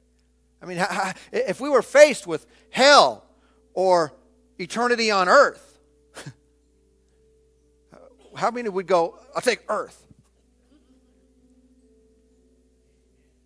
[0.61, 0.85] I mean,
[1.31, 3.25] if we were faced with hell
[3.73, 4.13] or
[4.59, 5.79] eternity on earth,
[8.35, 9.97] how many would go, I'll take earth?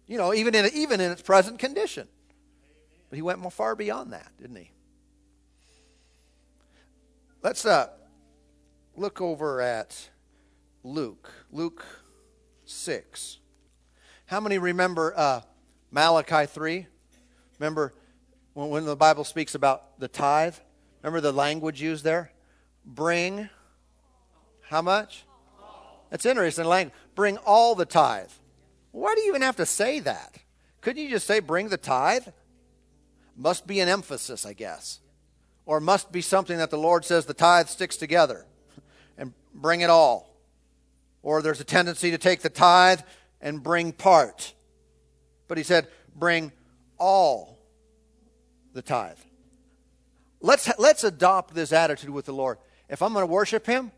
[0.07, 2.07] You know, even in, even in its present condition.
[3.15, 4.71] But he went more far beyond that, didn't he?
[7.41, 7.87] Let's uh,
[8.97, 10.09] look over at
[10.83, 11.31] Luke.
[11.49, 11.85] Luke
[12.65, 13.37] 6.
[14.25, 15.41] How many remember uh,
[15.91, 16.87] Malachi 3?
[17.57, 17.93] Remember
[18.53, 20.55] when, when the Bible speaks about the tithe?
[21.01, 22.33] Remember the language used there?
[22.85, 23.47] Bring
[24.63, 25.23] how much?
[26.09, 26.93] That's interesting language.
[27.15, 28.31] Bring all the tithe.
[28.91, 30.35] Why do you even have to say that?
[30.81, 32.27] Couldn't you just say bring the tithe?
[33.35, 34.99] Must be an emphasis, I guess.
[35.65, 38.45] Or must be something that the Lord says the tithe sticks together
[39.17, 40.37] and bring it all.
[41.23, 43.01] Or there's a tendency to take the tithe
[43.41, 44.53] and bring part.
[45.47, 46.51] But he said, bring
[46.97, 47.59] all
[48.73, 49.17] the tithe.
[50.39, 52.59] Let's, let's adopt this attitude with the Lord.
[52.89, 53.91] If I'm going to worship him,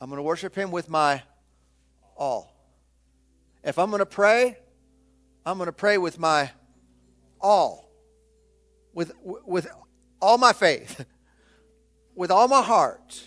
[0.00, 1.22] I'm going to worship him with my
[2.16, 2.52] all.
[3.62, 4.58] If I'm going to pray,
[5.46, 6.50] I'm going to pray with my
[7.40, 7.83] all.
[8.94, 9.66] With, with
[10.20, 11.04] all my faith.
[12.16, 13.24] With all my heart.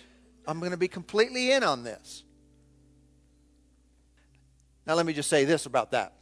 [0.47, 2.24] I'm going to be completely in on this.
[4.86, 6.13] Now, let me just say this about that.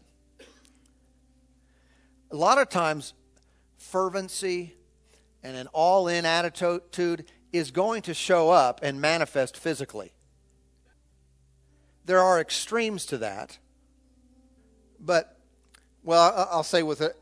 [2.31, 3.13] A lot of times,
[3.77, 4.73] fervency
[5.43, 10.11] and an all in attitude is going to show up and manifest physically.
[12.05, 13.59] There are extremes to that.
[14.99, 15.37] But,
[16.03, 17.15] well, I'll say with it,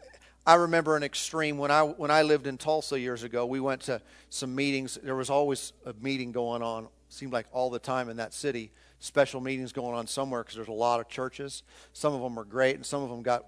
[0.45, 3.45] I remember an extreme when I when I lived in Tulsa years ago.
[3.45, 4.97] We went to some meetings.
[5.01, 6.87] There was always a meeting going on.
[7.07, 8.71] Seemed like all the time in that city.
[8.99, 11.63] Special meetings going on somewhere because there's a lot of churches.
[11.93, 13.45] Some of them are great, and some of them got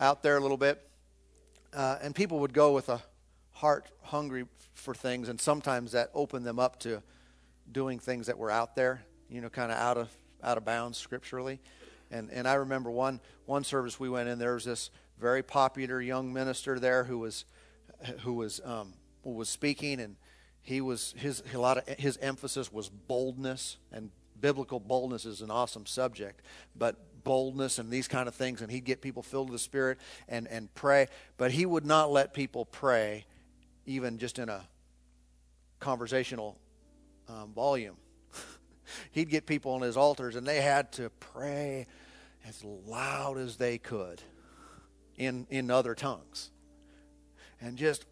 [0.00, 0.80] out there a little bit.
[1.72, 3.02] Uh, and people would go with a
[3.52, 7.02] heart hungry for things, and sometimes that opened them up to
[7.72, 10.08] doing things that were out there, you know, kind of out of
[10.42, 11.58] out of bounds scripturally.
[12.14, 14.38] And and I remember one one service we went in.
[14.38, 17.44] There was this very popular young minister there who was
[18.20, 18.94] who was um,
[19.24, 20.16] who was speaking, and
[20.62, 24.10] he was his a lot of his emphasis was boldness and
[24.40, 26.42] biblical boldness is an awesome subject,
[26.76, 29.98] but boldness and these kind of things, and he'd get people filled with the Spirit
[30.28, 31.06] and, and pray.
[31.38, 33.24] But he would not let people pray,
[33.86, 34.68] even just in a
[35.80, 36.58] conversational
[37.26, 37.96] um, volume.
[39.12, 41.86] he'd get people on his altars, and they had to pray
[42.46, 44.22] as loud as they could
[45.16, 46.50] in, in other tongues.
[47.60, 48.04] And just,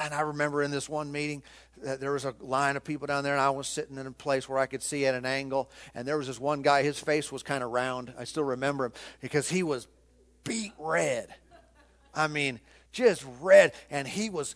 [0.00, 1.42] and I remember in this one meeting,
[1.76, 4.48] there was a line of people down there, and I was sitting in a place
[4.48, 5.70] where I could see at an angle.
[5.94, 8.12] And there was this one guy, his face was kind of round.
[8.18, 9.86] I still remember him because he was
[10.44, 11.28] beet red.
[12.14, 12.58] I mean,
[12.90, 13.72] just red.
[13.90, 14.54] And he was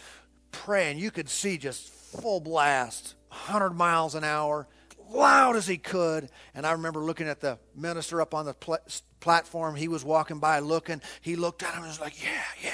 [0.51, 0.99] praying.
[0.99, 4.67] You could see just full blast, 100 miles an hour,
[5.15, 6.29] loud as he could.
[6.55, 8.79] And I remember looking at the minister up on the pl-
[9.21, 9.75] platform.
[9.77, 11.01] He was walking by looking.
[11.21, 12.73] He looked at him and was like, yeah,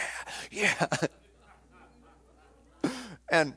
[0.51, 0.86] yeah,
[2.82, 2.91] yeah.
[3.30, 3.55] and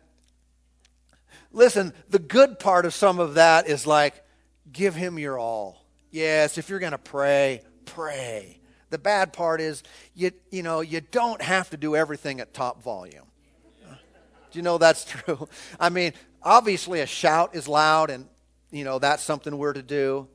[1.54, 4.24] Listen, the good part of some of that is like,
[4.72, 5.86] give him your all.
[6.10, 8.60] Yes, if you're going to pray, pray.
[8.90, 12.82] The bad part is, you, you know, you don't have to do everything at top
[12.84, 13.26] volume.
[14.52, 15.48] Do you know that's true?
[15.80, 18.28] I mean, obviously a shout is loud and,
[18.72, 20.28] you know, that's something we're to do.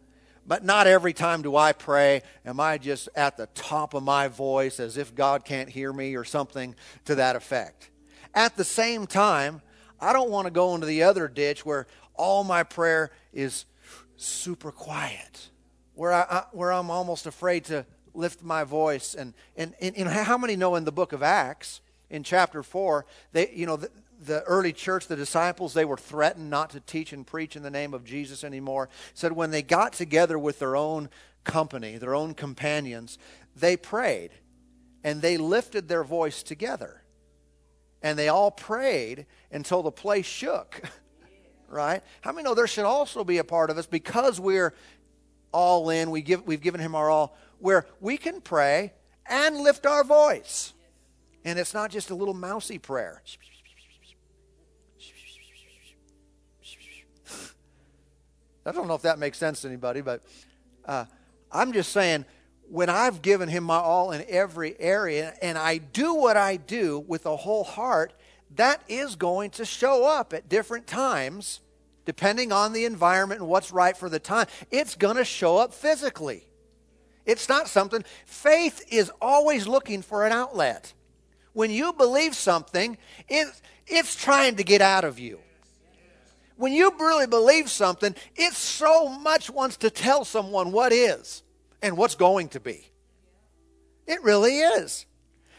[0.46, 4.28] But not every time do I pray, am I just at the top of my
[4.28, 6.76] voice as if God can't hear me or something
[7.06, 7.90] to that effect.
[8.32, 9.60] At the same time,
[10.00, 13.64] I don't want to go into the other ditch where all my prayer is
[14.16, 15.48] super quiet,
[15.94, 17.84] where, I, where I'm almost afraid to
[18.14, 19.14] lift my voice.
[19.14, 23.04] And, and, and, and how many know in the book of Acts, in chapter 4,
[23.32, 23.80] they, you know,
[24.20, 27.70] the, early church, the disciples, they were threatened not to teach and preach in the
[27.70, 28.88] name of Jesus anymore.
[29.14, 31.08] Said when they got together with their own
[31.44, 33.18] company, their own companions,
[33.54, 34.30] they prayed
[35.04, 37.02] and they lifted their voice together
[38.02, 40.80] and they all prayed until the place shook.
[41.68, 42.02] right?
[42.20, 44.74] How many know there should also be a part of us because we're
[45.52, 48.92] all in, we give, we've given him our all, where we can pray
[49.28, 50.72] and lift our voice.
[51.44, 53.22] And it's not just a little mousy prayer.
[58.66, 60.22] I don't know if that makes sense to anybody, but
[60.84, 61.04] uh,
[61.52, 62.24] I'm just saying
[62.68, 67.04] when I've given him my all in every area and I do what I do
[67.06, 68.12] with a whole heart,
[68.56, 71.60] that is going to show up at different times,
[72.04, 74.46] depending on the environment and what's right for the time.
[74.70, 76.44] It's going to show up physically.
[77.24, 80.92] It's not something, faith is always looking for an outlet.
[81.52, 82.98] When you believe something,
[83.28, 83.48] it,
[83.86, 85.38] it's trying to get out of you.
[86.56, 91.42] When you really believe something, it so much wants to tell someone what is
[91.82, 92.90] and what's going to be.
[94.06, 95.06] It really is.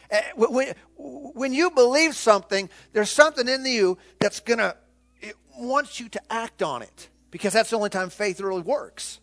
[0.09, 4.75] Eh, when you believe something, there's something in you that's going to,
[5.21, 9.19] it wants you to act on it because that's the only time faith really works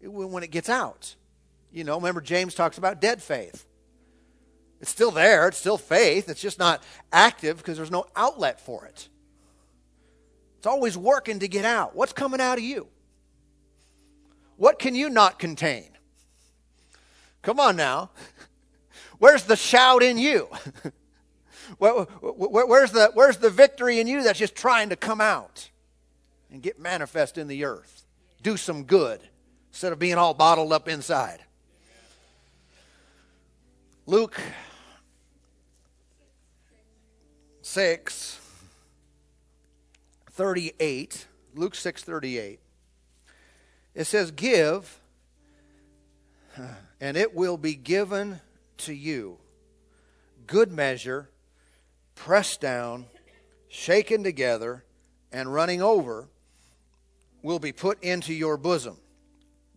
[0.00, 1.14] when it gets out.
[1.72, 3.66] You know, remember James talks about dead faith.
[4.80, 8.84] It's still there, it's still faith, it's just not active because there's no outlet for
[8.84, 9.08] it.
[10.66, 11.94] It's always working to get out.
[11.94, 12.88] What's coming out of you?
[14.56, 15.90] What can you not contain?
[17.42, 18.10] Come on now.
[19.20, 20.48] Where's the shout in you?
[21.78, 25.70] where's, the, where's the victory in you that's just trying to come out
[26.50, 28.04] and get manifest in the earth?
[28.42, 29.20] Do some good
[29.70, 31.38] instead of being all bottled up inside.
[34.04, 34.40] Luke
[37.62, 38.40] 6
[40.36, 42.60] 38 Luke 6 38
[43.94, 45.00] it says give
[47.00, 48.40] and it will be given
[48.78, 49.38] to you.
[50.46, 51.28] Good measure,
[52.14, 53.06] pressed down,
[53.68, 54.84] shaken together,
[55.32, 56.28] and running over,
[57.42, 58.96] will be put into your bosom.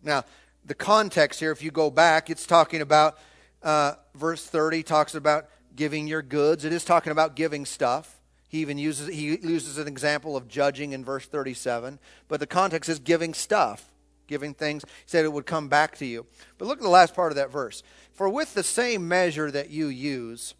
[0.02, 0.24] Now,
[0.64, 3.18] the context here, if you go back, it's talking about
[3.62, 6.64] uh, verse 30 talks about giving your goods.
[6.64, 8.19] It is talking about giving stuff.
[8.50, 12.90] He even uses he uses an example of judging in verse 37, but the context
[12.90, 13.92] is giving stuff,
[14.26, 14.82] giving things.
[14.84, 16.26] He said it would come back to you.
[16.58, 17.84] But look at the last part of that verse.
[18.12, 20.54] For with the same measure that you use,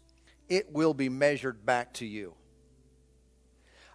[0.47, 2.33] it will be measured back to you.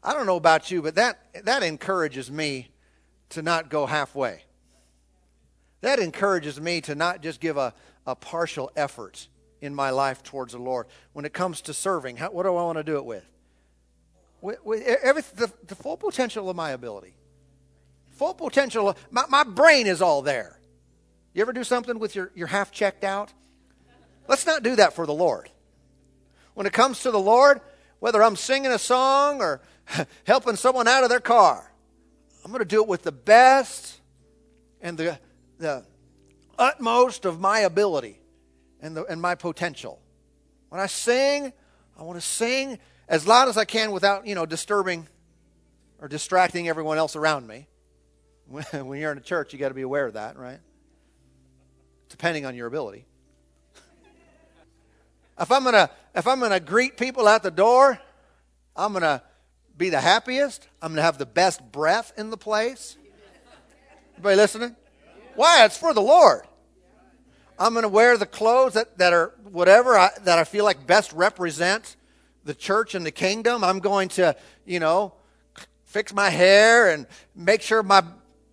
[0.05, 2.69] I don't know about you, but that that encourages me
[3.31, 4.43] to not go halfway.
[5.81, 7.73] That encourages me to not just give a,
[8.07, 9.29] a partial effort
[9.63, 10.87] in my life towards the Lord.
[11.15, 13.25] When it comes to serving, how, what do I want to do it with?
[14.47, 17.17] With, with every, the, the, full potential of my ability.
[18.13, 18.97] Full potential.
[19.11, 20.61] My, my brain is all there.
[21.35, 23.33] You ever do something with your, your half checked out?
[24.29, 25.51] Let's not do that for the Lord.
[26.55, 27.61] When it comes to the Lord,
[27.99, 29.63] whether I'm singing a song or
[30.25, 31.73] helping someone out of their car,
[32.45, 34.01] I'm going to do it with the best
[34.81, 35.19] and the,
[35.59, 35.85] the
[36.57, 38.21] utmost of my ability
[38.81, 40.01] and, the, and my potential.
[40.69, 41.53] When I sing,
[41.99, 42.79] I want to sing
[43.09, 45.07] as loud as I can without, you know, disturbing
[46.01, 47.69] or distracting everyone else around me.
[48.73, 50.61] When you're in a church, you got to be aware of that, right?
[52.09, 53.07] Depending on your ability.
[55.39, 57.99] If I'm gonna if I'm gonna greet people at the door,
[58.75, 59.23] I'm gonna
[59.77, 60.67] be the happiest.
[60.81, 62.97] I'm gonna have the best breath in the place.
[64.13, 64.77] Everybody listening?
[65.35, 65.67] Why?
[65.67, 66.47] It's for the Lord.
[67.59, 71.13] I'm to wear the clothes that, that are whatever I, that I feel like best
[71.13, 71.97] represent
[72.47, 73.63] the church and the kingdom.
[73.63, 75.13] I'm going to, you know,
[75.85, 78.03] fix my hair and make sure my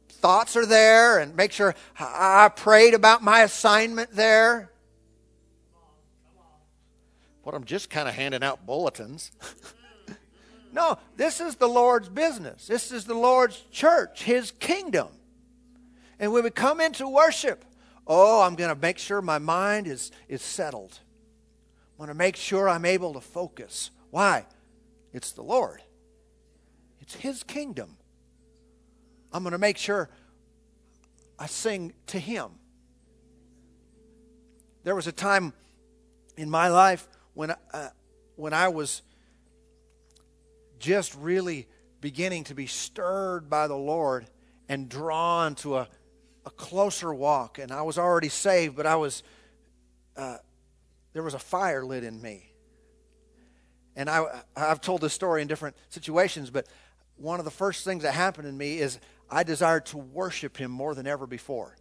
[0.10, 4.72] thoughts are there and make sure I prayed about my assignment there.
[7.44, 9.32] But I'm just kind of handing out bulletins.
[10.72, 12.68] no, this is the Lord's business.
[12.68, 15.10] This is the Lord's church, His kingdom.
[16.20, 17.66] And when we come into worship,
[18.08, 21.00] oh, I'm going to make sure my mind is, is settled.
[21.94, 23.92] I want to make sure I'm able to focus.
[24.10, 24.46] Why?
[25.12, 25.82] It's the Lord,
[27.00, 27.98] it's His kingdom.
[29.32, 30.10] I'm going to make sure
[31.40, 32.52] I sing to Him.
[34.84, 35.54] There was a time
[36.38, 37.90] in my life when, uh,
[38.36, 39.02] when I was
[40.78, 41.68] just really
[42.00, 44.28] beginning to be stirred by the Lord
[44.70, 45.88] and drawn to a,
[46.46, 47.58] a closer walk.
[47.58, 49.24] And I was already saved, but I was.
[50.16, 50.38] Uh,
[51.14, 52.50] there was a fire lit in me.
[53.96, 56.68] And I, I've told this story in different situations, but
[57.16, 59.00] one of the first things that happened in me is
[59.30, 61.78] I desired to worship him more than ever before.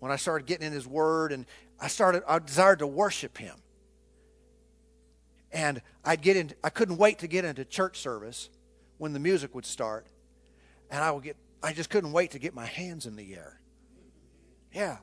[0.00, 1.46] When I started getting in his word and
[1.80, 3.54] I started, I desired to worship him.
[5.52, 8.50] And I'd get in, I couldn't wait to get into church service
[8.98, 10.06] when the music would start.
[10.90, 13.60] And I would get, I just couldn't wait to get my hands in the air.
[14.72, 14.98] Yeah.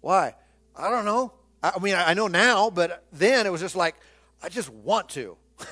[0.00, 0.34] Why?
[0.78, 1.32] I don't know.
[1.62, 3.96] I mean, I know now, but then it was just like,
[4.42, 5.36] I just want to.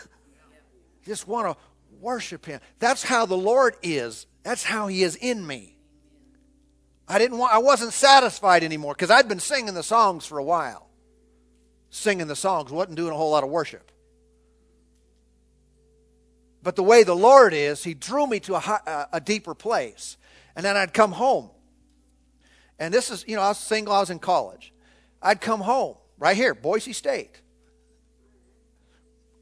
[1.05, 1.57] just want to
[2.01, 2.61] worship Him.
[2.81, 4.27] That's how the Lord is.
[4.43, 5.77] That's how He is in me.
[7.09, 10.45] I didn't want, I wasn't satisfied anymore because I'd been singing the songs for a
[10.45, 10.89] while.
[11.91, 13.93] Singing the songs, wasn't doing a whole lot of worship.
[16.65, 20.17] But the way the Lord is, He drew me to a, a deeper place.
[20.57, 21.51] And then I'd come home.
[22.79, 24.73] And this is, you know, I was single, I was in college.
[25.27, 27.41] I'd come home right here, Boise State.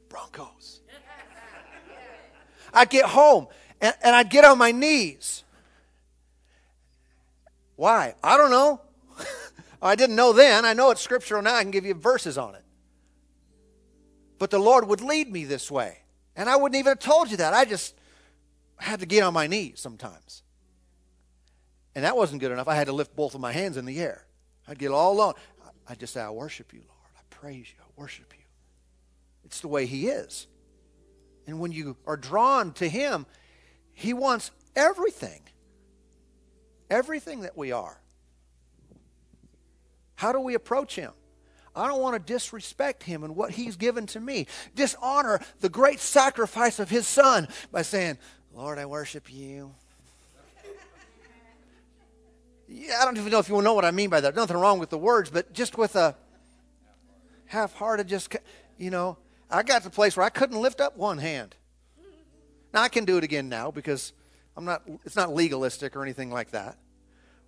[0.09, 0.81] Broncos.
[2.73, 3.47] I'd get home
[3.79, 5.43] and, and I'd get on my knees.
[7.75, 8.15] Why?
[8.23, 8.81] I don't know.
[9.81, 10.65] I didn't know then.
[10.65, 11.53] I know it's scriptural now.
[11.53, 12.63] I can give you verses on it.
[14.39, 15.99] But the Lord would lead me this way.
[16.35, 17.53] And I wouldn't even have told you that.
[17.53, 17.93] I just
[18.77, 20.41] had to get on my knees sometimes.
[21.93, 22.67] And that wasn't good enough.
[22.67, 24.25] I had to lift both of my hands in the air.
[24.67, 25.33] I'd get all alone.
[25.87, 27.11] I just say, I worship you, Lord.
[27.15, 27.81] I praise you.
[27.81, 28.43] I worship you.
[29.43, 30.47] It's the way He is.
[31.47, 33.25] And when you are drawn to Him,
[33.93, 35.41] He wants everything.
[36.89, 37.99] Everything that we are.
[40.15, 41.11] How do we approach Him?
[41.75, 44.47] I don't want to disrespect Him and what He's given to me.
[44.75, 48.17] Dishonor the great sacrifice of His Son by saying,
[48.53, 49.75] Lord, I worship you.
[52.69, 54.35] I don't even know if you know what I mean by that.
[54.35, 56.15] Nothing wrong with the words, but just with a
[57.45, 58.35] half-hearted, just
[58.77, 59.17] you know,
[59.49, 61.55] I got to the place where I couldn't lift up one hand.
[62.73, 64.13] Now I can do it again now because
[64.57, 64.81] I'm not.
[65.05, 66.77] It's not legalistic or anything like that.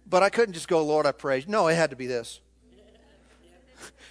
[0.05, 1.47] But I couldn't just go, Lord, I praise.
[1.47, 2.39] No, it had to be this.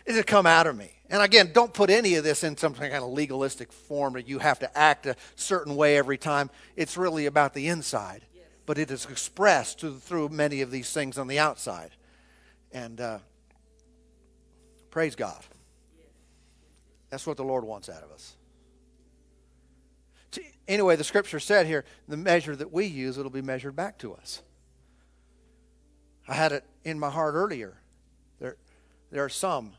[0.04, 0.90] it had to come out of me.
[1.08, 4.40] And again, don't put any of this in some kind of legalistic form that you
[4.40, 6.50] have to act a certain way every time.
[6.74, 8.26] It's really about the inside
[8.66, 11.90] but it is expressed through many of these things on the outside.
[12.72, 13.18] And uh,
[14.90, 15.42] praise God.
[17.08, 18.34] That's what the Lord wants out of us.
[20.68, 24.12] Anyway, the scripture said here the measure that we use, it'll be measured back to
[24.14, 24.42] us.
[26.26, 27.76] I had it in my heart earlier.
[28.40, 28.56] There,
[29.12, 29.74] there are some,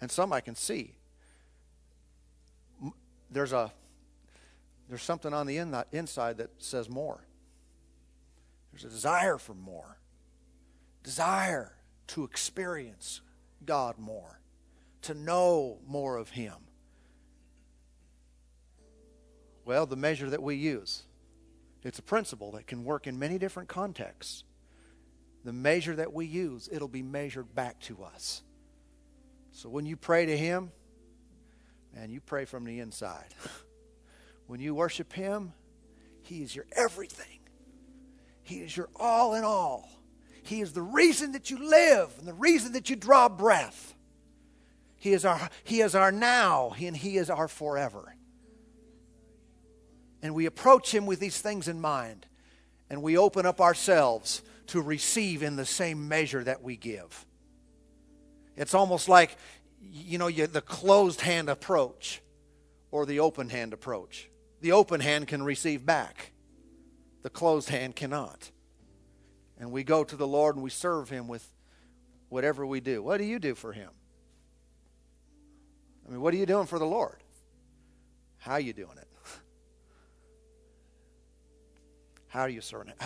[0.00, 0.94] and some I can see.
[3.30, 3.72] There's a
[4.88, 7.24] there's something on the in, inside that says more.
[8.72, 9.98] There's a desire for more.
[11.02, 11.74] Desire
[12.08, 13.20] to experience
[13.64, 14.40] God more,
[15.02, 16.54] to know more of Him.
[19.64, 21.04] Well, the measure that we use,
[21.82, 24.44] it's a principle that can work in many different contexts.
[25.44, 28.42] The measure that we use, it'll be measured back to us.
[29.52, 30.72] So when you pray to Him,
[31.96, 33.34] and you pray from the inside.
[34.48, 35.52] When you worship Him,
[36.22, 37.38] He is your everything.
[38.42, 39.88] He is your all in all.
[40.42, 43.94] He is the reason that you live and the reason that you draw breath.
[44.96, 48.14] He is our, he is our now and He is our forever.
[50.22, 52.26] And we approach Him with these things in mind
[52.88, 57.24] and we open up ourselves to receive in the same measure that we give.
[58.56, 59.36] It's almost like,
[59.80, 62.20] you know, you, the closed hand approach
[62.90, 64.28] or the open hand approach.
[64.60, 66.31] The open hand can receive back,
[67.22, 68.50] the closed hand cannot.
[69.58, 71.46] And we go to the Lord and we serve Him with
[72.28, 73.02] whatever we do.
[73.02, 73.90] What do you do for Him?
[76.06, 77.22] I mean, what are you doing for the Lord?
[78.38, 79.08] How are you doing it?
[82.28, 82.96] How are you serving Him?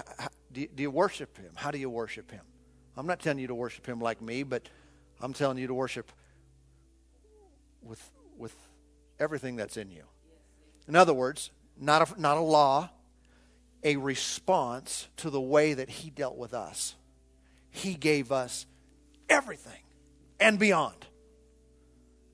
[0.52, 1.50] Do, you, do you worship Him?
[1.54, 2.42] How do you worship Him?
[2.96, 4.68] I'm not telling you to worship Him like me, but
[5.20, 6.10] I'm telling you to worship
[7.82, 8.54] with, with
[9.20, 10.04] everything that's in you.
[10.88, 12.90] In other words, not a, not a law,
[13.82, 16.94] a response to the way that He dealt with us.
[17.70, 18.66] He gave us
[19.28, 19.82] everything
[20.40, 21.06] and beyond.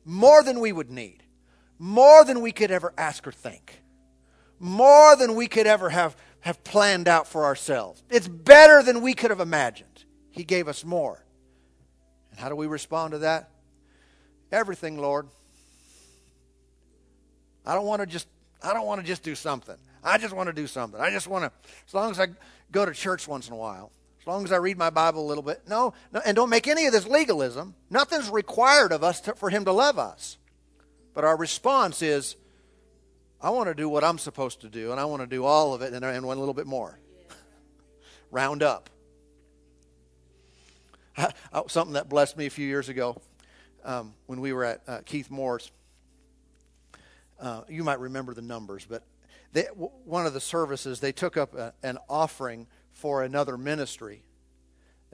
[0.05, 1.22] More than we would need,
[1.78, 3.82] more than we could ever ask or think,
[4.59, 8.03] more than we could ever have, have planned out for ourselves.
[8.11, 10.05] It's better than we could have imagined.
[10.30, 11.24] He gave us more.
[12.30, 13.51] And how do we respond to that?
[14.51, 15.28] Everything, Lord.
[17.64, 18.26] I don't want to just
[18.62, 19.76] I don't want to just do something.
[20.03, 21.00] I just want to do something.
[21.00, 21.53] I just want to
[21.86, 22.28] as long as I
[22.70, 23.92] go to church once in a while.
[24.20, 25.62] As long as I read my Bible a little bit.
[25.68, 27.74] No, no and don't make any of this legalism.
[27.90, 30.38] Nothing's required of us to, for him to love us.
[31.14, 32.36] But our response is
[33.40, 35.74] I want to do what I'm supposed to do, and I want to do all
[35.74, 36.98] of it and, and a little bit more.
[38.30, 38.90] Round up.
[41.66, 43.20] something that blessed me a few years ago
[43.84, 45.70] um, when we were at uh, Keith Moore's
[47.42, 49.03] uh, you might remember the numbers, but
[49.53, 54.22] they, one of the services, they took up a, an offering for another ministry.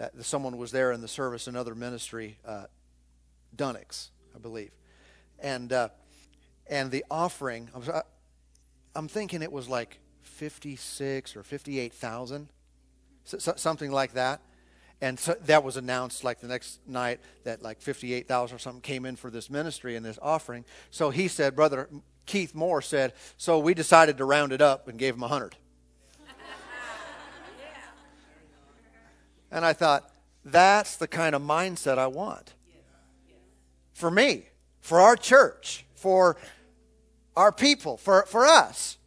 [0.01, 2.65] Uh, someone was there in the service, another ministry, uh,
[3.61, 4.71] I believe.
[5.41, 5.89] And, uh,
[6.69, 8.03] and the offering, I'm, uh,
[8.95, 12.49] I'm thinking it was like 56 or 58,000,
[13.25, 14.41] so, something like that
[15.01, 19.05] and so that was announced like the next night that like 58,000 or something came
[19.05, 20.65] in for this ministry and this offering.
[20.91, 21.89] So he said, Brother
[22.29, 25.57] Keith Moore said, so we decided to round it up and gave him a 100.
[29.51, 30.13] And I thought,
[30.45, 32.55] that's the kind of mindset I want.
[33.95, 34.45] For me,
[34.81, 36.37] for our church, for
[37.35, 38.99] our people, for, for us.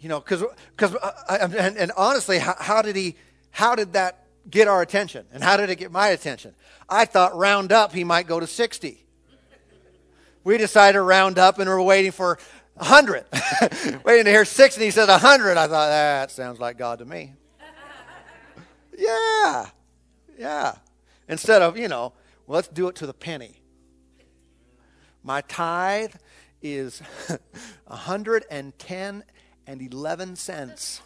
[0.00, 0.42] You know, because,
[0.74, 3.14] because uh, and, and honestly, how, how did he,
[3.50, 5.26] how did that get our attention?
[5.32, 6.54] And how did it get my attention?
[6.88, 9.01] I thought round up, he might go to 60
[10.44, 12.38] we decided to round up and we're waiting for
[12.74, 13.24] 100.
[14.04, 14.78] waiting to hear 60.
[14.78, 15.56] And he said 100.
[15.56, 17.34] I thought, that sounds like God to me.
[18.98, 19.66] yeah.
[20.38, 20.74] Yeah.
[21.28, 22.12] Instead of, you know,
[22.46, 23.60] well, let's do it to the penny.
[25.22, 26.14] My tithe
[26.60, 27.00] is
[27.86, 29.24] 110
[29.66, 31.00] and 11 cents.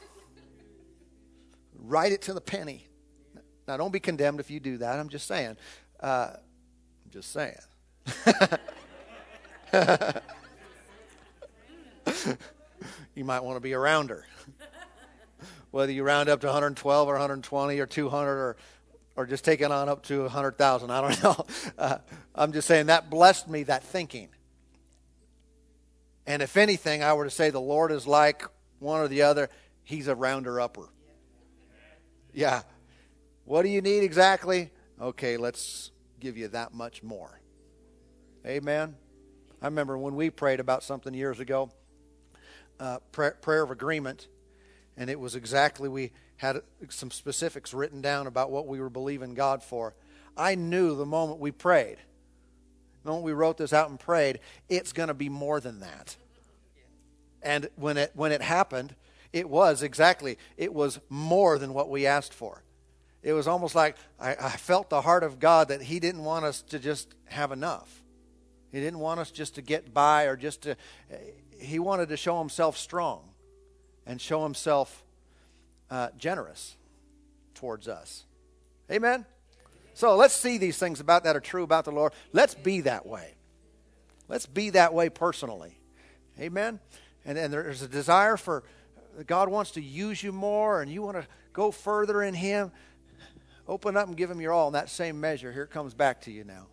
[1.79, 2.87] Write it to the penny.
[3.69, 4.99] Now, don't be condemned if you do that.
[4.99, 5.57] I'm just saying.
[6.01, 7.57] Uh, I'm just saying.
[13.15, 14.25] you might want to be around her.
[15.71, 18.57] Whether you round up to 112 or 120 or 200 or
[19.17, 21.47] or just taking on up to 100,000, I don't know.
[21.79, 21.99] Uh,
[22.35, 24.29] I'm just saying that blessed me that thinking.
[26.27, 28.45] And if anything, I were to say the Lord is like
[28.79, 29.49] one or the other,
[29.85, 30.89] he's a rounder upper.
[32.35, 32.63] Yeah.
[33.45, 34.71] What do you need exactly?
[35.01, 37.41] Okay, let's give you that much more.
[38.45, 38.97] Amen.
[39.63, 41.71] I remember when we prayed about something years ago,
[42.79, 44.29] uh, prayer, prayer of agreement,
[44.97, 49.35] and it was exactly we had some specifics written down about what we were believing
[49.35, 49.95] God for.
[50.37, 51.97] I knew the moment we prayed,
[53.03, 56.17] the moment we wrote this out and prayed, it's going to be more than that.
[57.43, 58.95] And when it, when it happened,
[59.33, 62.63] it was exactly, it was more than what we asked for.
[63.23, 66.45] It was almost like I, I felt the heart of God that He didn't want
[66.45, 68.03] us to just have enough.
[68.77, 70.77] He didn't want us just to get by or just to,
[71.59, 73.23] He wanted to show Himself strong
[74.05, 75.03] and show Himself
[75.91, 76.77] uh, generous
[77.55, 78.27] towards us.
[78.93, 79.25] Amen?
[79.95, 82.13] So let's see these things about that are true about the Lord.
[82.35, 83.33] Let's be that way.
[84.29, 85.79] Let's be that way personally.
[86.39, 86.79] Amen?
[87.25, 88.63] And, and there's a desire for
[89.27, 92.73] God wants to use you more and you want to go further in Him.
[93.67, 95.51] Open up and give Him your all in that same measure.
[95.51, 96.67] Here it comes back to you now.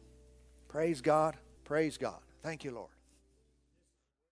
[0.68, 1.38] Praise God.
[1.64, 2.20] Praise God.
[2.42, 2.93] Thank you, Lord.